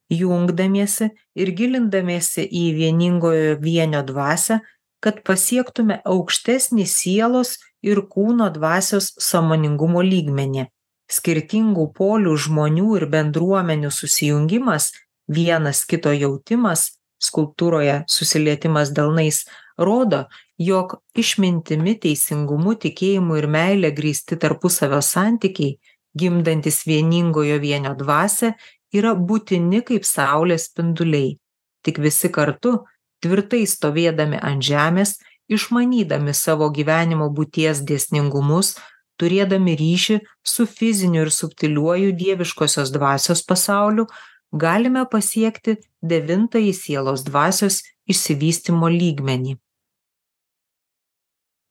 [0.10, 4.60] jungdamiesi ir gilindamiesi į vieningojo vienio dvasią,
[5.00, 10.68] kad pasiektume aukštesnį sielos ir kūno dvasios sąmoningumo lygmenį.
[11.10, 14.92] Skirtingų polių žmonių ir bendruomenių susijungimas,
[15.28, 19.46] vienas kito jautimas, skulptūroje susilietimas delnais,
[19.78, 20.28] rodo,
[20.60, 25.78] jog išmintimi, teisingumu, tikėjimu ir meile grįsti tarpusavio santykiai,
[26.20, 28.54] gimdantis vieningojo vienio dvasę,
[28.92, 31.38] yra būtini kaip saulės spinduliai.
[31.86, 32.82] Tik visi kartu,
[33.24, 35.16] tvirtai stovėdami ant žemės,
[35.50, 38.76] išmanydami savo gyvenimo būties dėsningumus,
[39.20, 44.08] turėdami ryšį su fiziniu ir subtiliuoju dieviškosios dvasios pasauliu,
[44.52, 49.58] galime pasiekti devintąjį sielos dvasios išsivystimo lygmenį.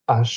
[0.08, 0.32] Aš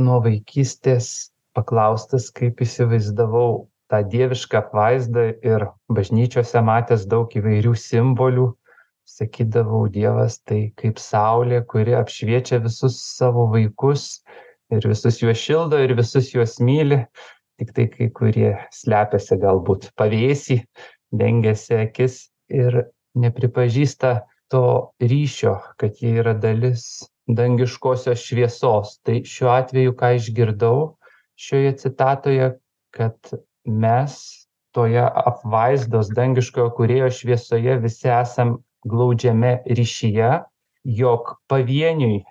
[0.00, 8.46] nuo vaikystės paklaustas, kaip įsivaizdavau tą dievišką apvaizdą ir bažnyčiose matęs daug įvairių simbolių,
[9.10, 14.22] sakydavau, Dievas tai kaip saulė, kuri apšviečia visus savo vaikus
[14.70, 17.02] ir visus juos šildo ir visus juos myli,
[17.58, 20.60] tik tai kai kurie slepiasi galbūt pavėsi,
[21.10, 22.84] dengiasi akis ir
[23.18, 24.64] nepripažįsta to
[25.02, 26.86] ryšio, kad jie yra dalis
[27.38, 28.98] dangiškosios šviesos.
[29.06, 30.94] Tai šiuo atveju, ką išgirdau
[31.40, 32.50] šioje citatoje,
[32.94, 33.32] kad
[33.64, 34.16] mes
[34.76, 40.30] toje apvaizdos dangiškojo kūrėjo šviesoje visi esam glaudžiame ryšyje,
[41.00, 42.22] jog pavieniui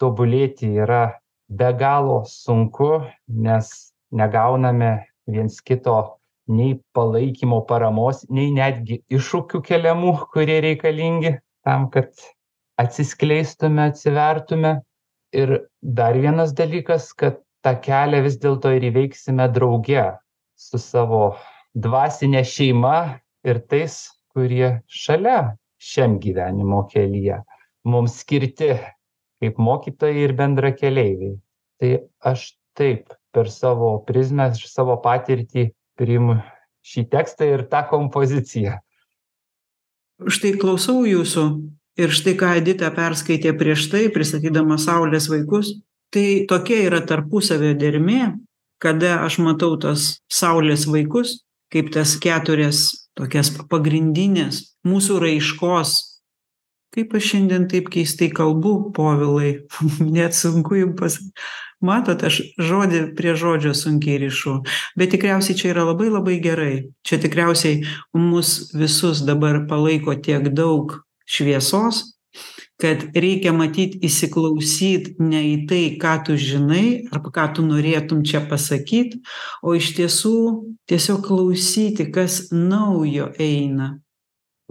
[0.00, 1.16] tobulėti yra
[1.48, 3.72] be galo sunku, nes
[4.12, 4.92] negauname
[5.26, 5.96] viens kito
[6.46, 12.12] nei palaikymo paramos, nei netgi iššūkių keliamų, kurie reikalingi tam, kad
[12.80, 14.76] atsiskleistume, atsivertume.
[15.36, 20.04] Ir dar vienas dalykas, kad tą kelią vis dėlto ir įveiksime drauge,
[20.56, 21.36] su savo
[21.74, 23.98] dvasine šeima ir tais,
[24.32, 27.42] kurie šalia šiam gyvenimo kelyje
[27.86, 28.74] mums skirti
[29.40, 31.36] kaip mokytojai ir bendrakeleiviai.
[31.80, 31.90] Tai
[32.32, 35.68] aš taip per savo prizmę, savo patirtį
[36.00, 36.38] priimu
[36.86, 38.78] šį tekstą ir tą kompoziciją.
[40.32, 41.44] Štai klausau jūsų
[41.96, 45.74] ir štai ką Edita perskaitė prieš tai, pristatydama Saulės vaikus,
[46.12, 48.36] tai tokia yra tarpusavio dermė,
[48.82, 51.38] kada aš matau tos saulės vaikus
[51.72, 55.94] kaip tas keturias tokias pagrindines mūsų raiškos.
[56.96, 59.66] Kaip aš šiandien taip keistai kalbu povilai
[60.16, 61.46] net sunku jum pasakyt
[61.84, 64.62] matot aš žodį prie žodžio sunkiai rišu
[64.96, 66.76] bet tikriausiai čia yra labai labai gerai.
[67.04, 67.82] Čia tikriausiai
[68.16, 72.16] mus visus dabar palaiko tiek daug šviesos
[72.80, 78.42] kad reikia matyt įsiklausyt ne į tai ką tu žinai arba ką tu norėtum čia
[78.50, 79.16] pasakyt
[79.64, 80.36] o iš tiesų
[80.90, 83.96] tiesiog klausyti kas naujo eina.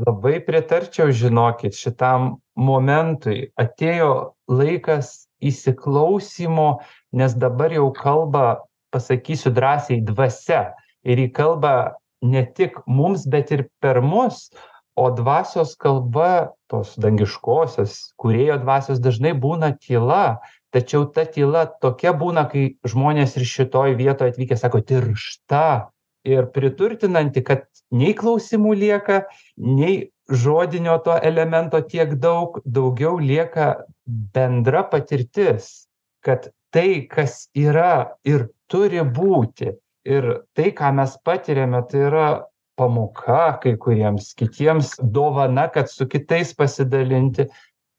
[0.05, 3.49] Labai pritarčiau žinokit šitam momentui.
[3.55, 6.69] Atėjo laikas įsiklausymo
[7.15, 10.75] nes dabar jau kalba pasakysiu drąsiai dvasia.
[11.07, 14.49] Ir ji kalba ne tik mums bet ir per mus
[14.95, 20.39] o dvasios kalba tos dangiškosios kūrėjo dvasios dažnai būna tyla
[20.75, 25.91] tačiau ta tyla tokia būna kai žmonės ir šitoj vietoj atvykę sako tiršta.
[26.25, 29.19] Ir priturtinanti kad nei klausimų lieka
[29.61, 33.85] nei žodinio to elemento tiek daug daugiau lieka
[34.33, 35.85] bendra patirtis
[36.25, 39.69] kad tai kas yra ir turi būti
[40.05, 42.25] ir tai ką mes patiriame tai yra
[42.79, 47.47] pamoka kai kuriems kitiems dovana kad su kitais pasidalinti.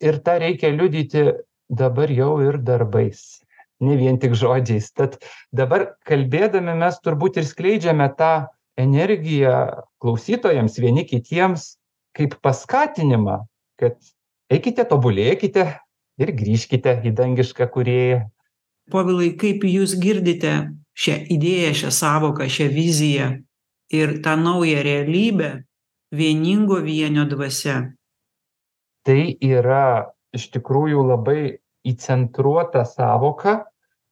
[0.04, 1.30] Ir tą reikia liudyti
[1.72, 3.40] dabar jau ir darbais
[3.80, 4.90] ne vien tik žodžiais.
[4.96, 5.18] Tad
[5.52, 11.74] dabar kalbėdami mes turbūt ir skleidžiame tą energiją klausytojams vieni kitiems
[12.16, 13.42] kaip paskatinimą
[13.80, 13.96] kad
[14.52, 15.66] eikite tobulėkite
[16.20, 18.24] ir grįžkite į dangišką kūrėją.
[18.92, 20.54] Povilai kaip jūs girdite
[20.96, 23.30] šią idėją šią sąvoką šią viziją
[23.92, 25.64] ir tą naują realybę
[26.12, 27.92] vieningo vienio dvasia.
[29.06, 33.66] Tai yra iš tikrųjų labai įcentruota savoka,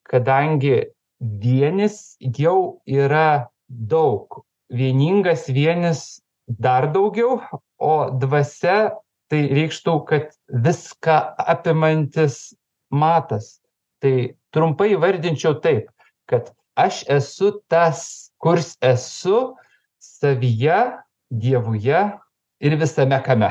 [0.07, 7.41] kadangi vienis jau yra daug, vieningas vienis dar daugiau,
[7.79, 8.95] o dvasia
[9.33, 12.55] tai reikštų, kad viską apimantis
[12.91, 13.61] matas.
[14.05, 15.89] tai trumpai įvardinčiau taip
[16.27, 19.55] kad aš esu tas kurs esu
[20.25, 20.79] savyje
[21.31, 22.01] dievuje
[22.65, 23.51] ir visame kame.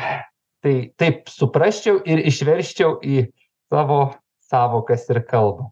[0.64, 3.28] Tai taip suprasčiau ir išversčiau į
[3.70, 4.16] savo
[4.50, 5.70] sąvokas ir kalbą.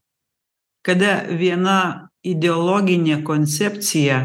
[0.85, 4.19] Kada viena ideologinė koncepcija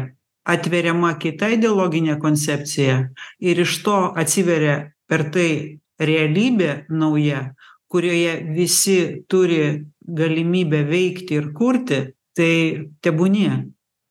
[0.47, 2.97] atveriama kita ideologinė koncepcija
[3.39, 4.77] ir iš to atsiveria
[5.09, 7.47] per tai realybė nauja
[7.87, 11.99] kurioje visi turi galimybę veikti ir kurti
[12.35, 12.53] tai
[13.03, 13.51] tebūnie.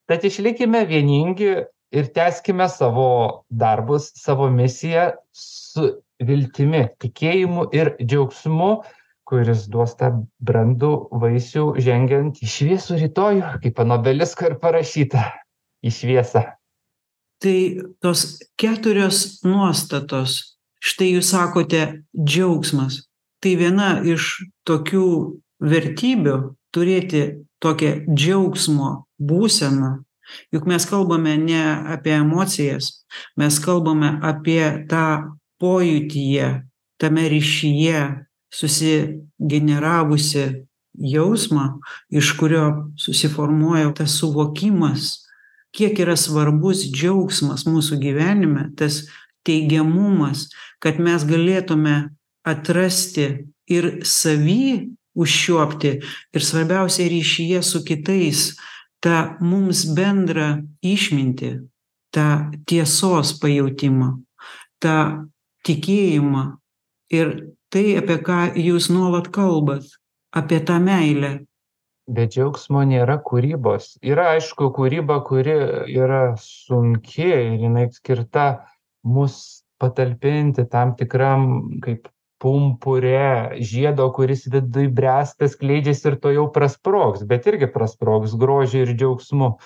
[0.07, 1.53] Tad išlikime vieningi
[1.95, 3.09] ir tęskime savo
[3.51, 5.89] darbus savo misiją su
[6.23, 8.71] viltimi tikėjimu ir džiaugsmu
[9.27, 10.13] kuris duos tą
[10.47, 15.25] brandų vaisių žengiant į šviesų rytojų kaip ant obelisko ir parašyta
[15.83, 16.45] į šviesą.
[17.43, 17.59] Tai
[18.01, 18.23] tos
[18.57, 21.83] keturios nuostatos štai jūs sakote
[22.17, 23.03] džiaugsmas.
[23.43, 25.09] Tai viena iš tokių
[25.61, 26.37] vertybių
[26.73, 27.23] turėti
[27.63, 30.06] tokią džiaugsmo būseną
[30.55, 31.63] juk mes kalbame ne
[31.97, 32.93] apie emocijas
[33.37, 35.09] mes kalbame apie tą
[35.63, 36.49] pojūtyje
[37.01, 38.01] tame ryšyje
[38.57, 40.47] susigeneravusį
[40.97, 41.67] jausmą
[42.11, 42.67] iš kurio
[43.01, 45.27] susiformuoja tas suvokimas
[45.77, 49.05] kiek yra svarbus džiaugsmas mūsų gyvenime tas
[49.47, 50.49] teigiamumas
[50.83, 51.97] kad mes galėtume
[52.47, 53.27] atrasti
[53.69, 55.93] ir savy užčiuopti
[56.37, 58.51] ir svarbiausia ryšyje su kitais
[59.07, 60.51] tą mums bendrą
[60.83, 61.55] išmintį
[62.17, 62.29] tą
[62.67, 64.17] tiesos pajautimą
[64.83, 65.27] tą
[65.67, 66.47] tikėjimą.
[67.15, 67.35] Ir
[67.71, 69.87] tai apie ką jūs nuolat kalbat
[70.37, 71.33] apie tą meilę.
[72.07, 73.97] Be džiaugsmo nėra kūrybos.
[74.07, 75.57] Yra aišku kūryba kuri
[75.91, 78.47] yra sunki ir jinai skirta
[79.07, 82.07] mus patalpinti tam tikram kaip
[82.47, 89.57] pumpure žiedo kuris viduj bręsta skleidžiasi ir tuojau prasprogs bet irgi prasprogs grožiu ir džiaugsmu.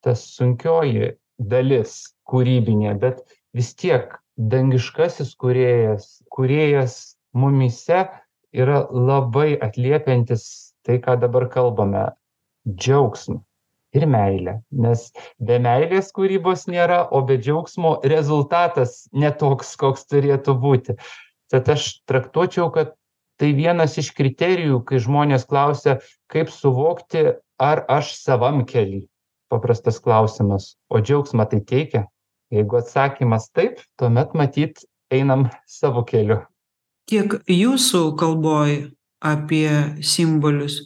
[0.00, 1.10] Ta sunkioji
[1.52, 1.98] dalis
[2.32, 3.20] kūrybinė bet
[3.56, 4.16] vis tiek
[4.54, 6.96] dangiškasis kūrėjas kūrėjas
[7.36, 8.06] mumyse
[8.56, 10.48] yra labai atliepiantis
[10.88, 12.08] tai ką dabar kalbame
[12.64, 13.42] džiaugsmą
[14.00, 14.60] ir meilę.
[14.72, 15.10] Nes
[15.44, 20.96] be meilės kūrybos nėra o be džiaugsmo rezultatas ne toks koks turėtų būti
[21.50, 22.94] tad aš traktuočiau kad
[23.40, 25.98] tai vienas iš kriterijų kai žmonės klausia
[26.30, 29.06] kaip suvokti ar aš savam kely.
[29.50, 30.76] Paprastas klausimas.
[30.88, 32.04] O džiaugsmą tai teikia?
[32.54, 36.42] Jeigu atsakymas taip tuomet matyt einam savo keliu.
[37.10, 38.76] Tiek jūsų kalboj
[39.20, 39.70] apie
[40.06, 40.78] simbolius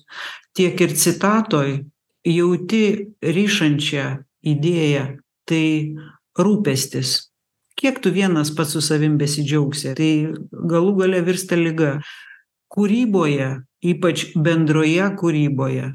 [0.57, 1.77] tiek ir citatoj
[2.25, 2.85] jauti
[3.23, 4.07] rišančią
[4.55, 5.05] idėją
[5.49, 5.67] tai
[6.39, 7.34] rūpestis
[7.79, 9.95] kiek tu vienas pats su savim besidžiaugsi?
[9.99, 10.13] Tai
[10.53, 11.99] galų gale virsta liga
[12.75, 13.51] kūryboje
[13.85, 15.91] ypač bendroje kūryboje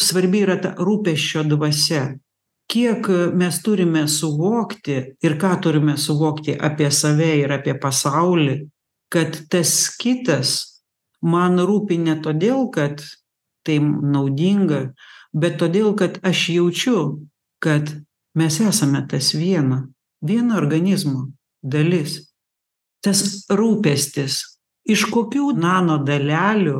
[0.00, 2.14] svarbi yra ta rūpesčio dvasia.
[2.70, 8.62] Kiek mes turime suvokti ir ką turime suvokti apie save ir apie pasaulį
[9.12, 10.54] kad tas kitas
[11.22, 13.04] man rūpi ne todėl kad
[13.64, 14.80] tai naudinga
[15.36, 17.02] bet todėl kad aš jaučiu
[17.62, 17.92] kad
[18.34, 19.84] mes esame tas viena
[20.24, 21.28] vieno organizmo
[21.62, 22.18] dalis.
[23.04, 24.40] Tas rūpestis
[24.88, 26.78] iš kokių nano dalelių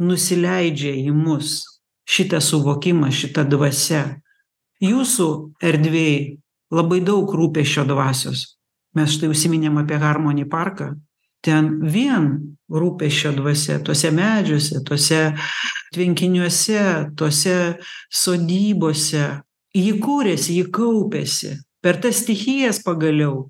[0.00, 1.60] nusileidžia į mus
[2.08, 4.04] šitas suvokimas šita dvasia
[4.82, 5.28] jūsų
[5.64, 6.36] erdvėj
[6.74, 8.56] labai daug rūpesčio dvasios.
[8.96, 10.94] Mes štai užsiminėm apie harmoni parką.
[11.44, 15.20] Ten vien rūpesčio dvasia tuose medžiuose tuose
[15.94, 17.76] tvenkiniuose tose
[18.10, 19.26] sodybose.
[19.76, 21.52] Ji kūrėsi ji kaupėsi
[21.86, 23.44] per tas stichijas pagaliau.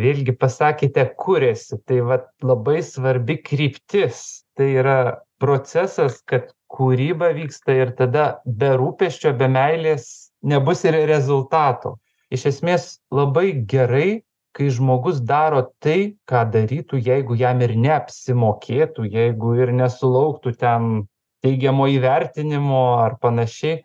[0.00, 4.46] Vėlgi pasakėte kuriasi tai vat labai svarbi kryptis.
[4.56, 4.98] Tai yra
[5.42, 10.06] procesas kad kūryba vyksta ir tada be rūpesčio be meilės
[10.40, 11.98] nebus ir rezultato.
[12.32, 14.22] Iš esmės labai gerai
[14.56, 20.92] kai žmogus daro tai ką darytų jeigu jam ir neapsimokėtų jeigu ir nesulauktų ten
[21.44, 23.82] teigiamo įvertinimo ar panašiai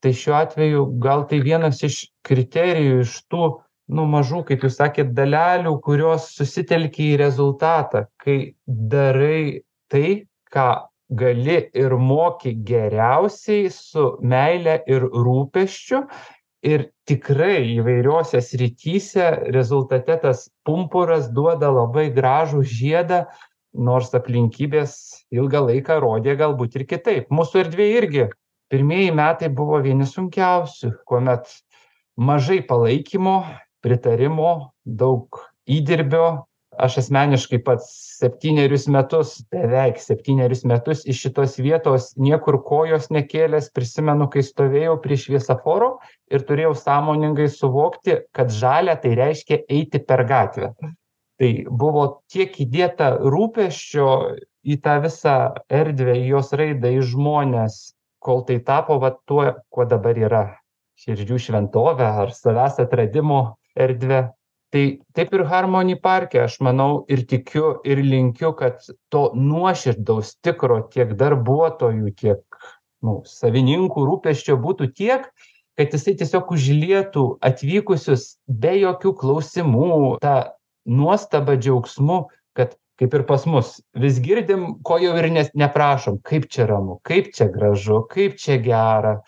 [0.00, 3.48] tai šiuo atveju gal tai vienas iš kriterijų iš tų
[3.96, 8.06] nu mažų kaip jūs sakėt dalelių kurios susitelkia į rezultatą.
[8.22, 10.68] Kai darai tai ką
[11.10, 16.04] gali ir moki geriausiai su meile ir rūpesčiu
[16.62, 23.24] ir tikrai įvairiose srityse rezultate tas pumpuras duoda labai gražų žiedą
[23.74, 24.94] nors aplinkybės
[25.34, 27.30] ilgą laiką rodė galbūt ir kitaip.
[27.30, 28.28] Mūsų erdvėj irgi
[28.70, 31.50] pirmieji metai buvo vieni sunkiausių kuomet
[32.20, 33.40] mažai palaikymo
[33.84, 36.46] pritarimo daug įdirbio.
[36.80, 37.88] Aš asmeniškai pats
[38.20, 45.18] septynerius metus beveik septynerius metus iš šitos vietos niekur kojos nekėlęs prisimenu kai stovėjau prie
[45.18, 45.90] šviesoforo
[46.30, 50.70] ir turėjau sąmoningai suvokti kad žalia tai reiškia eiti per gatvę.
[51.40, 51.50] Tai
[51.82, 54.08] buvo tiek įdėta rūpesčio
[54.62, 55.36] į tą visą
[55.82, 57.82] erdvę į jos raidą į žmones
[58.20, 60.42] kol tai tapo va tuo kuo dabar yra
[61.00, 63.40] širdžių šventove ar savęs atradimo
[63.74, 64.26] erdve
[64.70, 64.84] tai
[65.16, 71.16] taip ir harmoni parke aš manau ir tikiu ir linkiu kad to nuoširdaus tikro tiek
[71.22, 72.60] darbuotojų tiek
[73.06, 75.26] nu savininkų rūpesčio būtų tiek
[75.80, 80.36] kad jisai tiesiog užlietų atvykusius be jokių klausimų ta
[80.84, 82.26] nuostaba džiaugsmu
[82.58, 83.78] kad kaip ir pas mus.
[83.96, 86.20] Vis girdim ko jau ir nes neprašom.
[86.26, 89.20] Kaip čia ramu kaip čia gražu kaip čia gera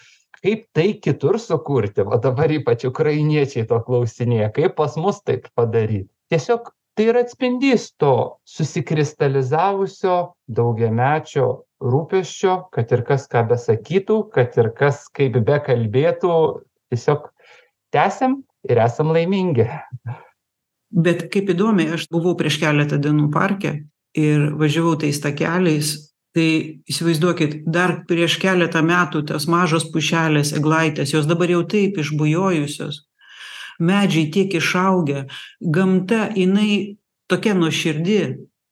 [0.42, 2.04] kaip tai kitur sukurti.
[2.04, 6.10] Va dabar ypač ukrainiečiai to klausinėja kaip pas mus taip padaryt.
[6.32, 10.16] Tiesiog tai yra atspindys to susikristalizavusio
[10.52, 11.46] daugiamečio
[11.82, 16.34] rūpesčio kad ir kas ką besakytų kad ir kas kaip bekalbėtų
[16.92, 17.30] tiesiog
[17.94, 19.66] tęsiam ir esam laimingi
[20.92, 23.72] bet kaip įdomiai aš buvau prieš keletą dienų parke
[24.18, 25.94] ir važiavau tais takeliais.
[26.32, 26.48] Tai
[26.88, 33.02] įsivaizduokit dar prieš keletą metų tos mažos pušelės eglaitės jos dabar jau taip išbujojusios.
[33.82, 35.26] Medžiai tiek išaugę.
[35.60, 36.96] Gamta jinai
[37.28, 38.22] tokia nuoširdi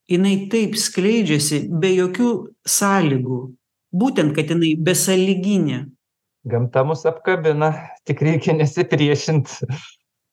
[0.09, 2.31] jinai taip skleidžiasi be jokių
[2.67, 3.41] sąlygų.
[3.93, 5.83] Būtent kad jinai besąlyginė.
[6.49, 7.73] Gamta mus apkabina
[8.09, 9.59] tik reikia nesipriešint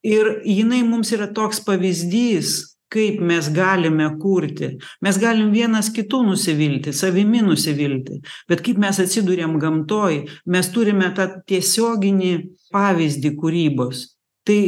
[0.05, 4.79] ir jinai mums yra toks pavyzdys kaip mes galime kurti.
[5.05, 8.23] Mes galim vienas kitu nusivilti savimi nusivilti.
[8.49, 12.33] Bet kaip mes atsiduriam gamtoj mes turime tą tiesioginį
[12.73, 14.07] pavyzdį kūrybos.
[14.49, 14.61] Tai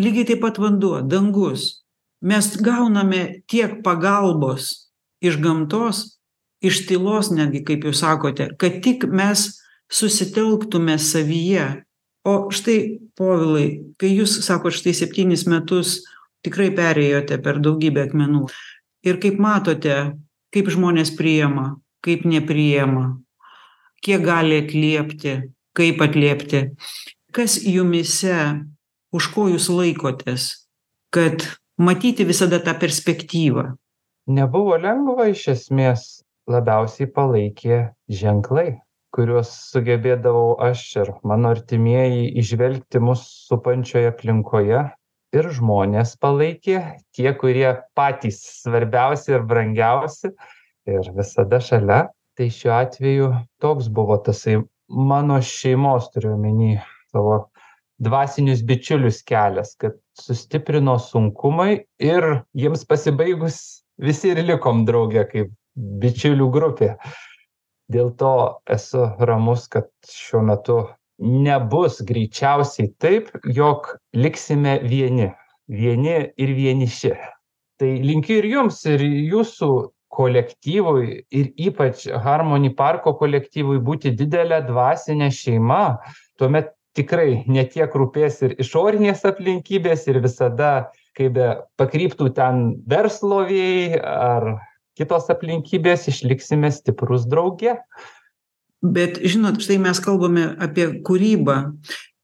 [0.00, 1.82] lygiai taip pat vanduo dangus.
[2.24, 4.72] Mes gauname tiek pagalbos
[5.20, 6.20] iš gamtos
[6.60, 9.46] iš tylos netgi kaip jūs sakote kad tik mes
[9.92, 11.66] susitelktume savyje
[12.24, 16.00] o štai povilai kai jūs sakot štai septynis metus
[16.44, 18.46] tikrai perėjote per daugybę akmenų.
[19.06, 19.96] Ir kaip matote
[20.52, 23.20] kaip žmonės priima kaip nepriima
[24.04, 25.40] kiek gali atliepti
[25.76, 26.70] kaip atliepti.
[27.30, 28.36] Kas jumyse
[29.14, 30.66] už ko jūs laikotės
[31.14, 31.46] kad
[31.78, 33.70] matyti visada tą perspektyvą?
[34.30, 38.80] Nebuvo lengva iš esmės labiausiai palaikė ženklai
[39.16, 44.84] kuriuos sugebėdavau aš ir mano artimieji įžvelgti mus supančioje aplinkoje
[45.36, 46.80] ir žmonės palaikė
[47.16, 50.32] tie kurie patys svarbiausi ir brangiausi
[50.90, 52.06] ir visada šalia.
[52.38, 53.26] Tai šiuo atveju
[53.60, 56.78] toks buvo tasai mano šeimos turiu omeny
[57.10, 57.50] savo
[58.00, 63.58] dvasinius bičiulius kelias kad sustiprino sunkumai ir jiems pasibaigus
[64.00, 66.94] visi ir likom drauge kaip bičiulių grupė
[67.90, 68.32] dėl to
[68.70, 70.80] esu ramus kad šiuo metu
[71.20, 75.30] nebus greičiausiai taip jog liksime vieni.
[75.70, 77.12] Vieni ir vieniši.
[77.78, 79.70] Tai linkiu ir jums ir jūsų
[80.10, 86.00] kolektyvui ir ypač harmoni parko kolektyvui būti didele dvasine šeima.
[86.40, 91.46] Tuomet tikrai ne tiek rūpės ir išorinės aplinkybės ir visada kaip be
[91.78, 94.50] pakryptų ten verslo vėjai ar
[94.98, 97.76] kitos aplinkybės išliksime stiprūs drauge.
[98.80, 101.58] Bet žinot, štai mes kalbame apie kūrybą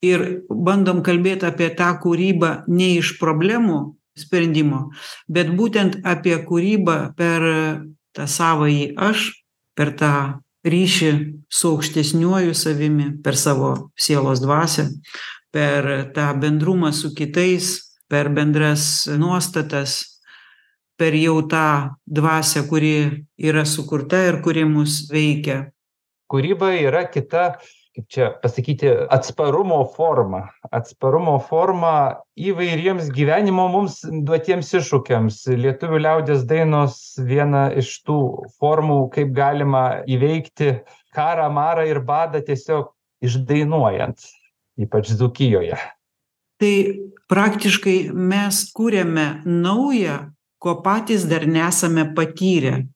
[0.05, 3.79] ir bandom kalbėti apie tą kūrybą ne iš problemų
[4.17, 4.87] sprendimo,
[5.29, 7.45] bet būtent apie kūrybą per
[8.17, 9.29] tą savąjį aš,
[9.77, 10.13] per tą
[10.65, 11.11] ryšį
[11.53, 14.89] su aukštesniuoju savimi, per savo sielos dvasę,
[15.53, 20.16] per tą bendrumą su kitais, per bendras nuostatas,
[20.97, 22.93] per jau tą dvasią kuri
[23.37, 25.67] yra sukurta ir kuri mus veikia.
[26.27, 27.53] Kūryba yra kita
[27.97, 30.43] kaip čia pasakyti atsparumo forma.
[30.71, 35.39] Atsparumo forma įvairiems gyvenimo mums duotiems iššūkiams.
[35.57, 38.19] Lietuvių liaudies dainos viena iš tų
[38.61, 40.75] formų kaip galima įveikti
[41.17, 42.93] karą marą ir badą tiesiog
[43.25, 44.29] išdainuojant
[44.77, 45.77] ypač dzūkijoje.
[46.61, 46.75] Tai
[47.29, 50.19] praktiškai mes kuriame naują
[50.57, 52.87] ko patys dar nesame patyrę.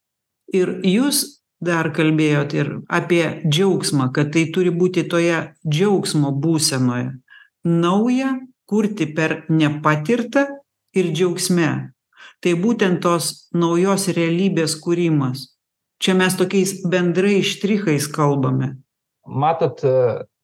[0.52, 7.12] Ir jūs dar kalbėjot ir apie džiaugsmą kad tai turi būti toje džiaugsmo būsenoje.
[7.64, 8.34] Nauja
[8.66, 10.48] kurti per nepatirtą
[10.98, 11.72] ir džiaugsme.
[12.42, 15.52] Tai būtent tos naujos realybės kūrimas.
[16.02, 18.74] Čia mes tokiais bendrais štrichais kalbame.
[19.30, 19.84] Matot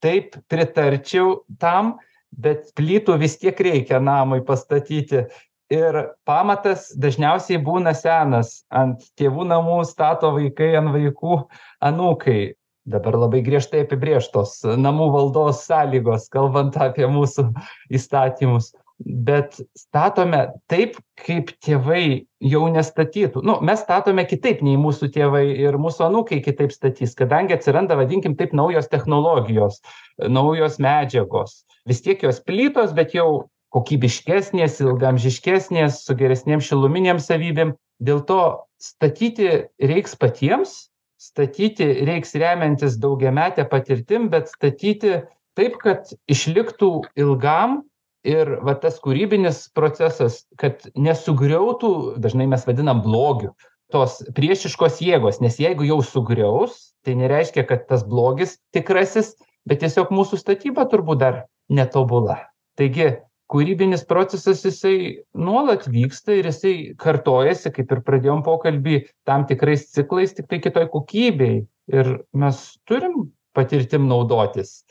[0.05, 1.95] taip pritarčiau tam
[2.31, 5.25] bet plytų vis tiek reikia namui pastatyti
[5.73, 8.63] ir pamatas dažniausiai būna senas.
[8.69, 11.41] Ant tėvų namų stato vaikai ant vaikų
[11.83, 12.55] anūkai.
[12.87, 17.49] Dabar labai griežtai apibrėžtos namų valdos sąlygos kalbant apie mūsų
[17.91, 18.71] įstatymus.
[18.97, 20.39] Bet statome
[20.71, 23.43] taip kaip tėvai jau nestatytų.
[23.45, 28.33] Nu mes statome kitaip nei mūsų tėvai ir mūsų anūkai kitaip statys kadangi atsiranda vadinkim
[28.39, 29.83] taip naujos technologijos
[30.17, 31.59] naujos medžiagos.
[31.85, 37.77] Vis tiek jos plytos bet jau kokybiškesnės ilgaamžiškesnės su geresnėm šiluminėm savybėm.
[38.03, 38.41] Dėl to
[38.81, 45.21] statyti reiks patiems statyti reiks remiantis daugiamete patirtim bet statyti
[45.57, 47.81] taip kad išliktų ilgam
[48.27, 53.55] ir va tas kūrybinis procesas kad nesugriautų dažnai mes vadinam blogiu
[53.93, 55.39] tos priešiškos jėgos.
[55.41, 59.33] Nes jeigu jau sugriaus tai nereiškia kad tas blogis tikrasis
[59.67, 62.43] bet tiesiog mūsų statyba turbūt dar netobula.
[62.77, 63.15] Taigi
[63.51, 70.35] kūrybinis procesas jisai nuolat vyksta ir jisai kartojasi kaip ir pradėjom pokalbį tam tikrais ciklais
[70.37, 71.59] tiktai kitoj kokybėj.
[71.87, 74.81] Ir mes turim patirtim naudotis.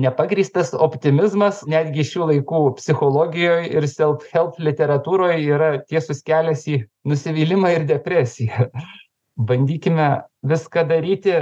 [0.00, 7.72] Nepagrįstas optimizmas netgi šių laikų psichologijoj ir self help literatūroj yra tiesus kelias į nusivylimą
[7.78, 8.68] ir depresiją.
[9.48, 10.08] Bandykime
[10.48, 11.36] viską daryti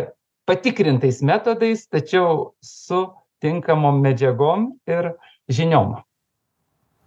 [0.47, 3.07] patikrintais metodais tačiau su
[3.43, 5.14] tinkamom medžiagom ir
[5.51, 5.95] žiniom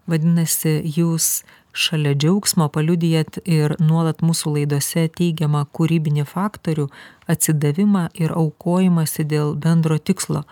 [0.07, 1.43] vadinasi jūs
[1.77, 6.87] šalia džiaugsmo paliudijat ir nuolat mūsų laidose teigiamą kūrybinį faktorių
[7.29, 10.43] atsidavimą ir aukojimąsi dėl bendro tikslo.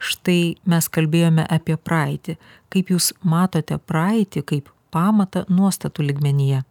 [0.00, 2.36] Štai mes kalbėjome apie praeitį.
[2.72, 6.62] Kaip jūs matote praeitį kaip pamatą nuostatų lygmenyje?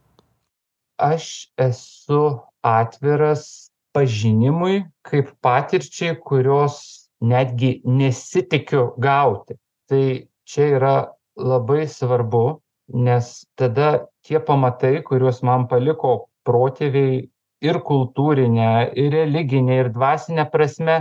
[1.00, 2.24] Aš esu
[2.66, 9.58] atviras pažinimui kaip patirčiai kurios netgi nesitikiu gauti.
[9.90, 10.04] Tai
[10.50, 10.96] čia yra
[11.40, 12.60] labai svarbu
[12.94, 17.30] nes tada tie pamatai kuriuos man paliko protėviai
[17.62, 21.00] ir kultūrine ir religine ir dvasine prasme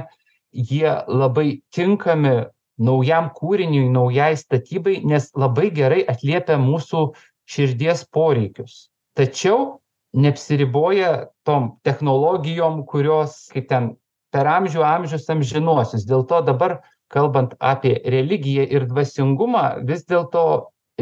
[0.53, 2.37] jie labai tinkami
[2.79, 7.09] naujam kūriniui naujai statybai nes labai gerai atliepia mūsų
[7.49, 8.89] širdies poreikius.
[9.19, 9.81] Tačiau
[10.15, 13.91] neapsiriboja tom technologijom kurios kaip ten
[14.33, 16.07] per amžių amžius amžinuosius.
[16.09, 16.79] Dėl to dabar
[17.15, 20.45] kalbant apie religiją ir dvasingumą vis dėlto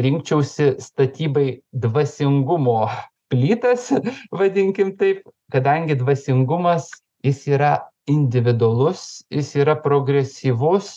[0.05, 1.47] rinkčiausi statybai
[1.85, 2.79] dvasingumo
[3.31, 3.89] plytas
[4.39, 6.89] vadinkim taip kadangi dvasingumas
[7.25, 7.73] jis yra
[8.07, 10.93] individualus jis yra progresyvus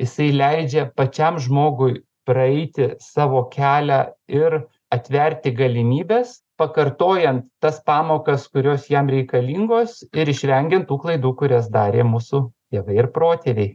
[0.00, 4.00] jisai leidžia pačiam žmogui praeiti savo kelią
[4.40, 4.60] ir
[4.94, 12.44] atverti galimybes pakartojant tas pamokas kurios jam reikalingos ir išvengiant tų klaidų kurias darė mūsų
[12.72, 13.72] tėvai ir protėviai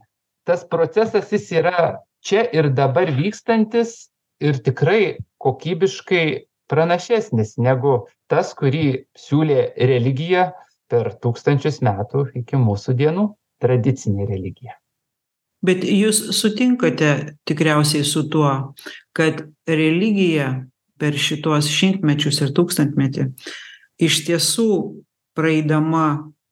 [0.48, 1.88] tas procesas jis yra
[2.24, 8.00] čia ir dabar vykstantis ir tikrai kokybiškai pranašesnis negu
[8.32, 10.52] tas kurį siūlė religija
[10.92, 13.28] per tūkstančius metų iki mūsų dienų
[13.64, 14.78] tradicinė religija.
[15.66, 18.52] Bet jūs sutinkate tikriausiai su tuo,
[19.18, 20.52] kad religija
[21.02, 23.32] per šitos šimtmečius ir tūkstantmetį
[24.06, 24.70] iš tiesų
[25.38, 26.06] praeidama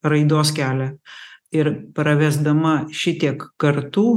[0.05, 0.95] raidos kelią
[1.53, 4.07] ir pravesdama šitiek kartų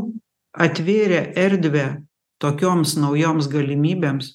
[0.53, 1.87] atvėrė erdvę
[2.43, 4.31] tokioms naujoms galimybėms,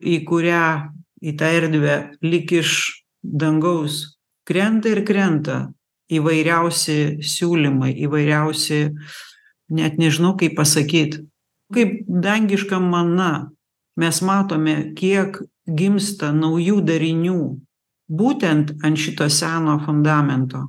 [0.00, 4.18] į kurią, į tą erdvę lik iš dangaus
[4.48, 5.58] krenta ir krenta
[6.08, 8.80] įvairiausi siūlymai įvairiausi
[9.76, 11.20] net nežinau kaip pasakyt.
[11.74, 13.50] Kaip dangiška mana
[14.00, 15.36] mes matome kiek
[15.68, 17.40] gimsta naujų darinių
[18.08, 20.64] būtent ant šito seno fundamento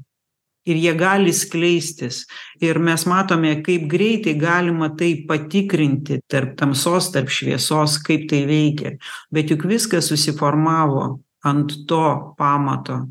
[0.68, 2.24] ir jie gali skleistis.
[2.62, 8.98] Ir mes matome kaip greitai galima tai patikrinti tarp tamsos tarp šviesos kaip tai veikia.
[9.32, 13.06] Bet juk viskas susiformavo ant to pamato.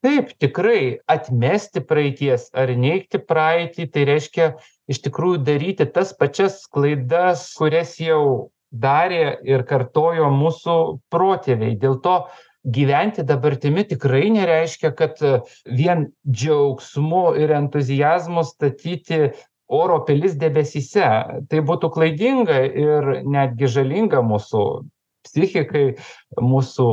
[0.00, 4.54] Taip tikrai atmesti praeities ar neigti praeitį tai reiškia
[4.88, 10.76] iš tikrųjų daryti tas pačias klaidas kurias jau darė ir kartojo mūsų
[11.12, 11.76] protėviai.
[11.76, 12.14] Dėl to
[12.64, 15.20] gyventi dabartimi tikrai nereiškia kad
[15.64, 19.30] vien džiaugsmu ir entuziazmu statyti
[19.70, 21.06] oro pilis debesyse.
[21.48, 24.64] Tai būtų klaidinga ir netgi žalinga mūsų
[25.26, 25.84] psichikai
[26.40, 26.88] mūsų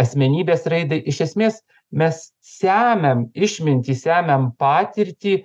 [0.00, 1.00] asmenybės raidai.
[1.04, 1.60] Iš esmės
[1.90, 5.40] mes semiam išmintį semiam patirtį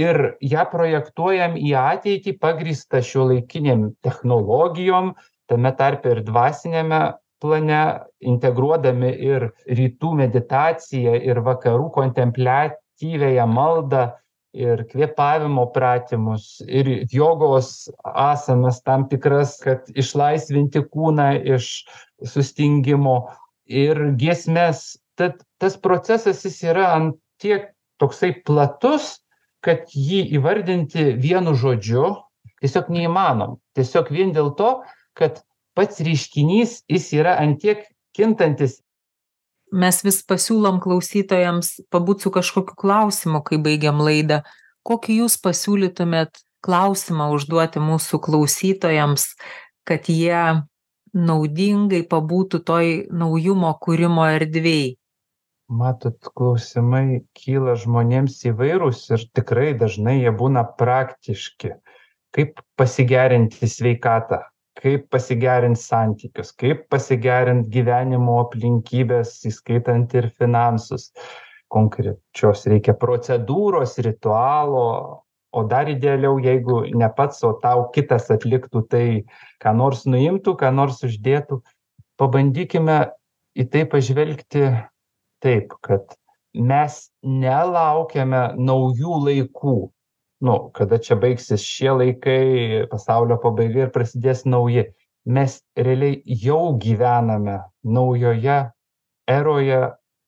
[0.00, 5.14] ir ją projektuojam į ateitį pagrįstą šiuolaikinėm technologijom
[5.50, 7.00] tame tarpe ir dvasiniame
[7.40, 7.82] plane
[8.20, 14.08] integruodami ir rytų meditaciją ir vakarų kontempliatyviąją maldą
[14.56, 21.70] ir kvėpavimo pratimus ir jogos asanas tam tikras kad išlaisvinti kūną iš
[22.26, 23.30] sustingimo
[23.66, 24.98] ir giesmes.
[25.20, 27.70] Tad tas procesas jis yra ant tiek
[28.00, 29.18] toksai platus
[29.64, 32.14] kad jį įvardinti vienu žodžiu
[32.64, 34.70] tiesiog neįmanoma tiesiog vien dėl to
[35.18, 35.42] kad
[35.80, 37.82] pats reiškinys jis yra ant tiek
[38.16, 38.76] kintantis.
[39.72, 44.42] Mes vis pasiūlom klausytojams pabūt su kažkokiu klausimu kai baigiam laidą.
[44.84, 49.28] Kokį jūs pasiūlytumėt klausimą užduoti mūsų klausytojams
[49.90, 50.62] kad jie
[51.16, 54.96] naudingai pabūtų toj naujumo kūrimo erdvėj?
[55.70, 61.76] Matot klausimai kyla žmonėms įvairūs ir tikrai dažnai jie būna praktiški.
[62.34, 64.44] Kaip pasigerinti sveikatą
[64.78, 71.10] kaip pasigerint santykius kaip pasigerint gyvenimo aplinkybes įskaitant ir finansus.
[71.70, 74.86] Konkrečios reikia procedūros ritualo
[75.52, 79.06] o dar idealiau jeigu ne pats o tau kitas atliktų tai
[79.62, 81.60] ką nors nuimtų ką nors uždėtų.
[82.20, 82.98] Pabandykime
[83.58, 84.66] į tai pažvelgti
[85.42, 86.14] taip kad
[86.54, 89.76] mes nelaukiame naujų laikų
[90.40, 94.86] nu kada čia baigsis šie laikai pasaulio pabaiga ir prasidės nauji.
[95.28, 98.58] Mes realiai jau gyvename naujoje
[99.28, 99.80] eroje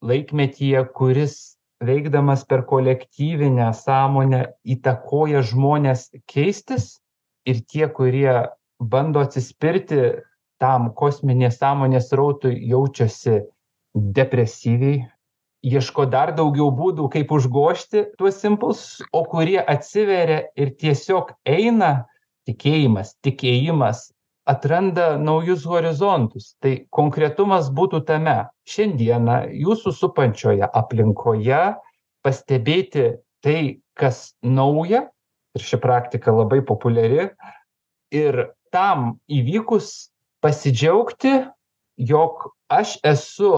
[0.04, 1.36] laikmetyje kuris
[1.82, 4.42] veikdamas per kolektyvinę sąmonę
[4.74, 6.98] įtakoja žmones keistis
[7.48, 8.34] ir tie kurie
[8.78, 10.02] bando atsispirti
[10.62, 13.40] tam kosminės sąmonės srautui jaučiasi
[13.94, 15.02] depresyviai
[15.62, 21.92] ieško dar daugiau būdų kaip užgožti tuos impulsus o kurie atsiveria ir tiesiog eina
[22.48, 24.10] tikėjimas tikėjimas
[24.44, 26.54] atranda naujus horizontus.
[26.62, 28.42] Tai konkretumas būtų tame.
[28.66, 31.62] Šiandieną jūsų supančioje aplinkoje
[32.22, 33.06] pastebėti
[33.42, 35.06] tai kas nauja
[35.54, 37.28] ir ši praktika labai populiari
[38.14, 40.10] ir tam įvykus
[40.42, 41.34] pasidžiaugti
[41.98, 43.52] jog aš esu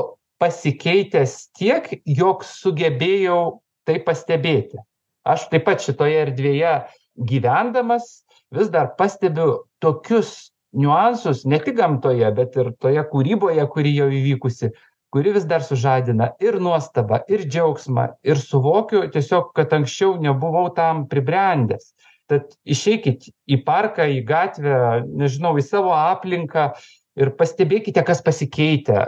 [0.44, 4.82] pasikeitęs tiek jog sugebėjau tai pastebėti.
[5.24, 6.74] Aš taip pat šitoje erdvėje
[7.16, 14.10] gyvendamas vis dar pastebiu tokius niuansus ne tik gamtoje bet ir toje kūryboje kuri jau
[14.12, 14.74] įvykusi
[15.14, 21.04] kuri vis dar sužadina ir nuostabą ir džiaugsmą ir suvokiu tiesiog kad anksčiau nebuvau tam
[21.08, 21.92] pribrendęs.
[22.28, 24.76] Tad išeikit į parką į gatvę
[25.06, 26.72] nežinau į savo aplinką
[27.20, 29.06] ir pastebėkite kas pasikeitę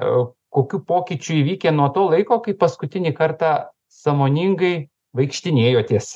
[0.55, 3.53] kokių pokyčių įvykę nuo to laiko kai paskutinį kartą
[3.93, 6.13] sąmoningai vaikštinėjotės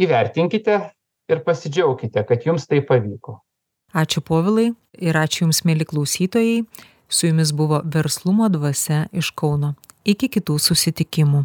[0.00, 0.78] įvertinkite
[1.32, 3.40] ir pasidžiaukite kad jums tai pavyko.
[3.96, 6.64] Ačiū povilai ir ačiū jums mieli klausytojai.
[7.08, 9.74] Su jumis buvo verslumo dvasia iš kauno.
[10.04, 11.44] Iki kitų susitikimų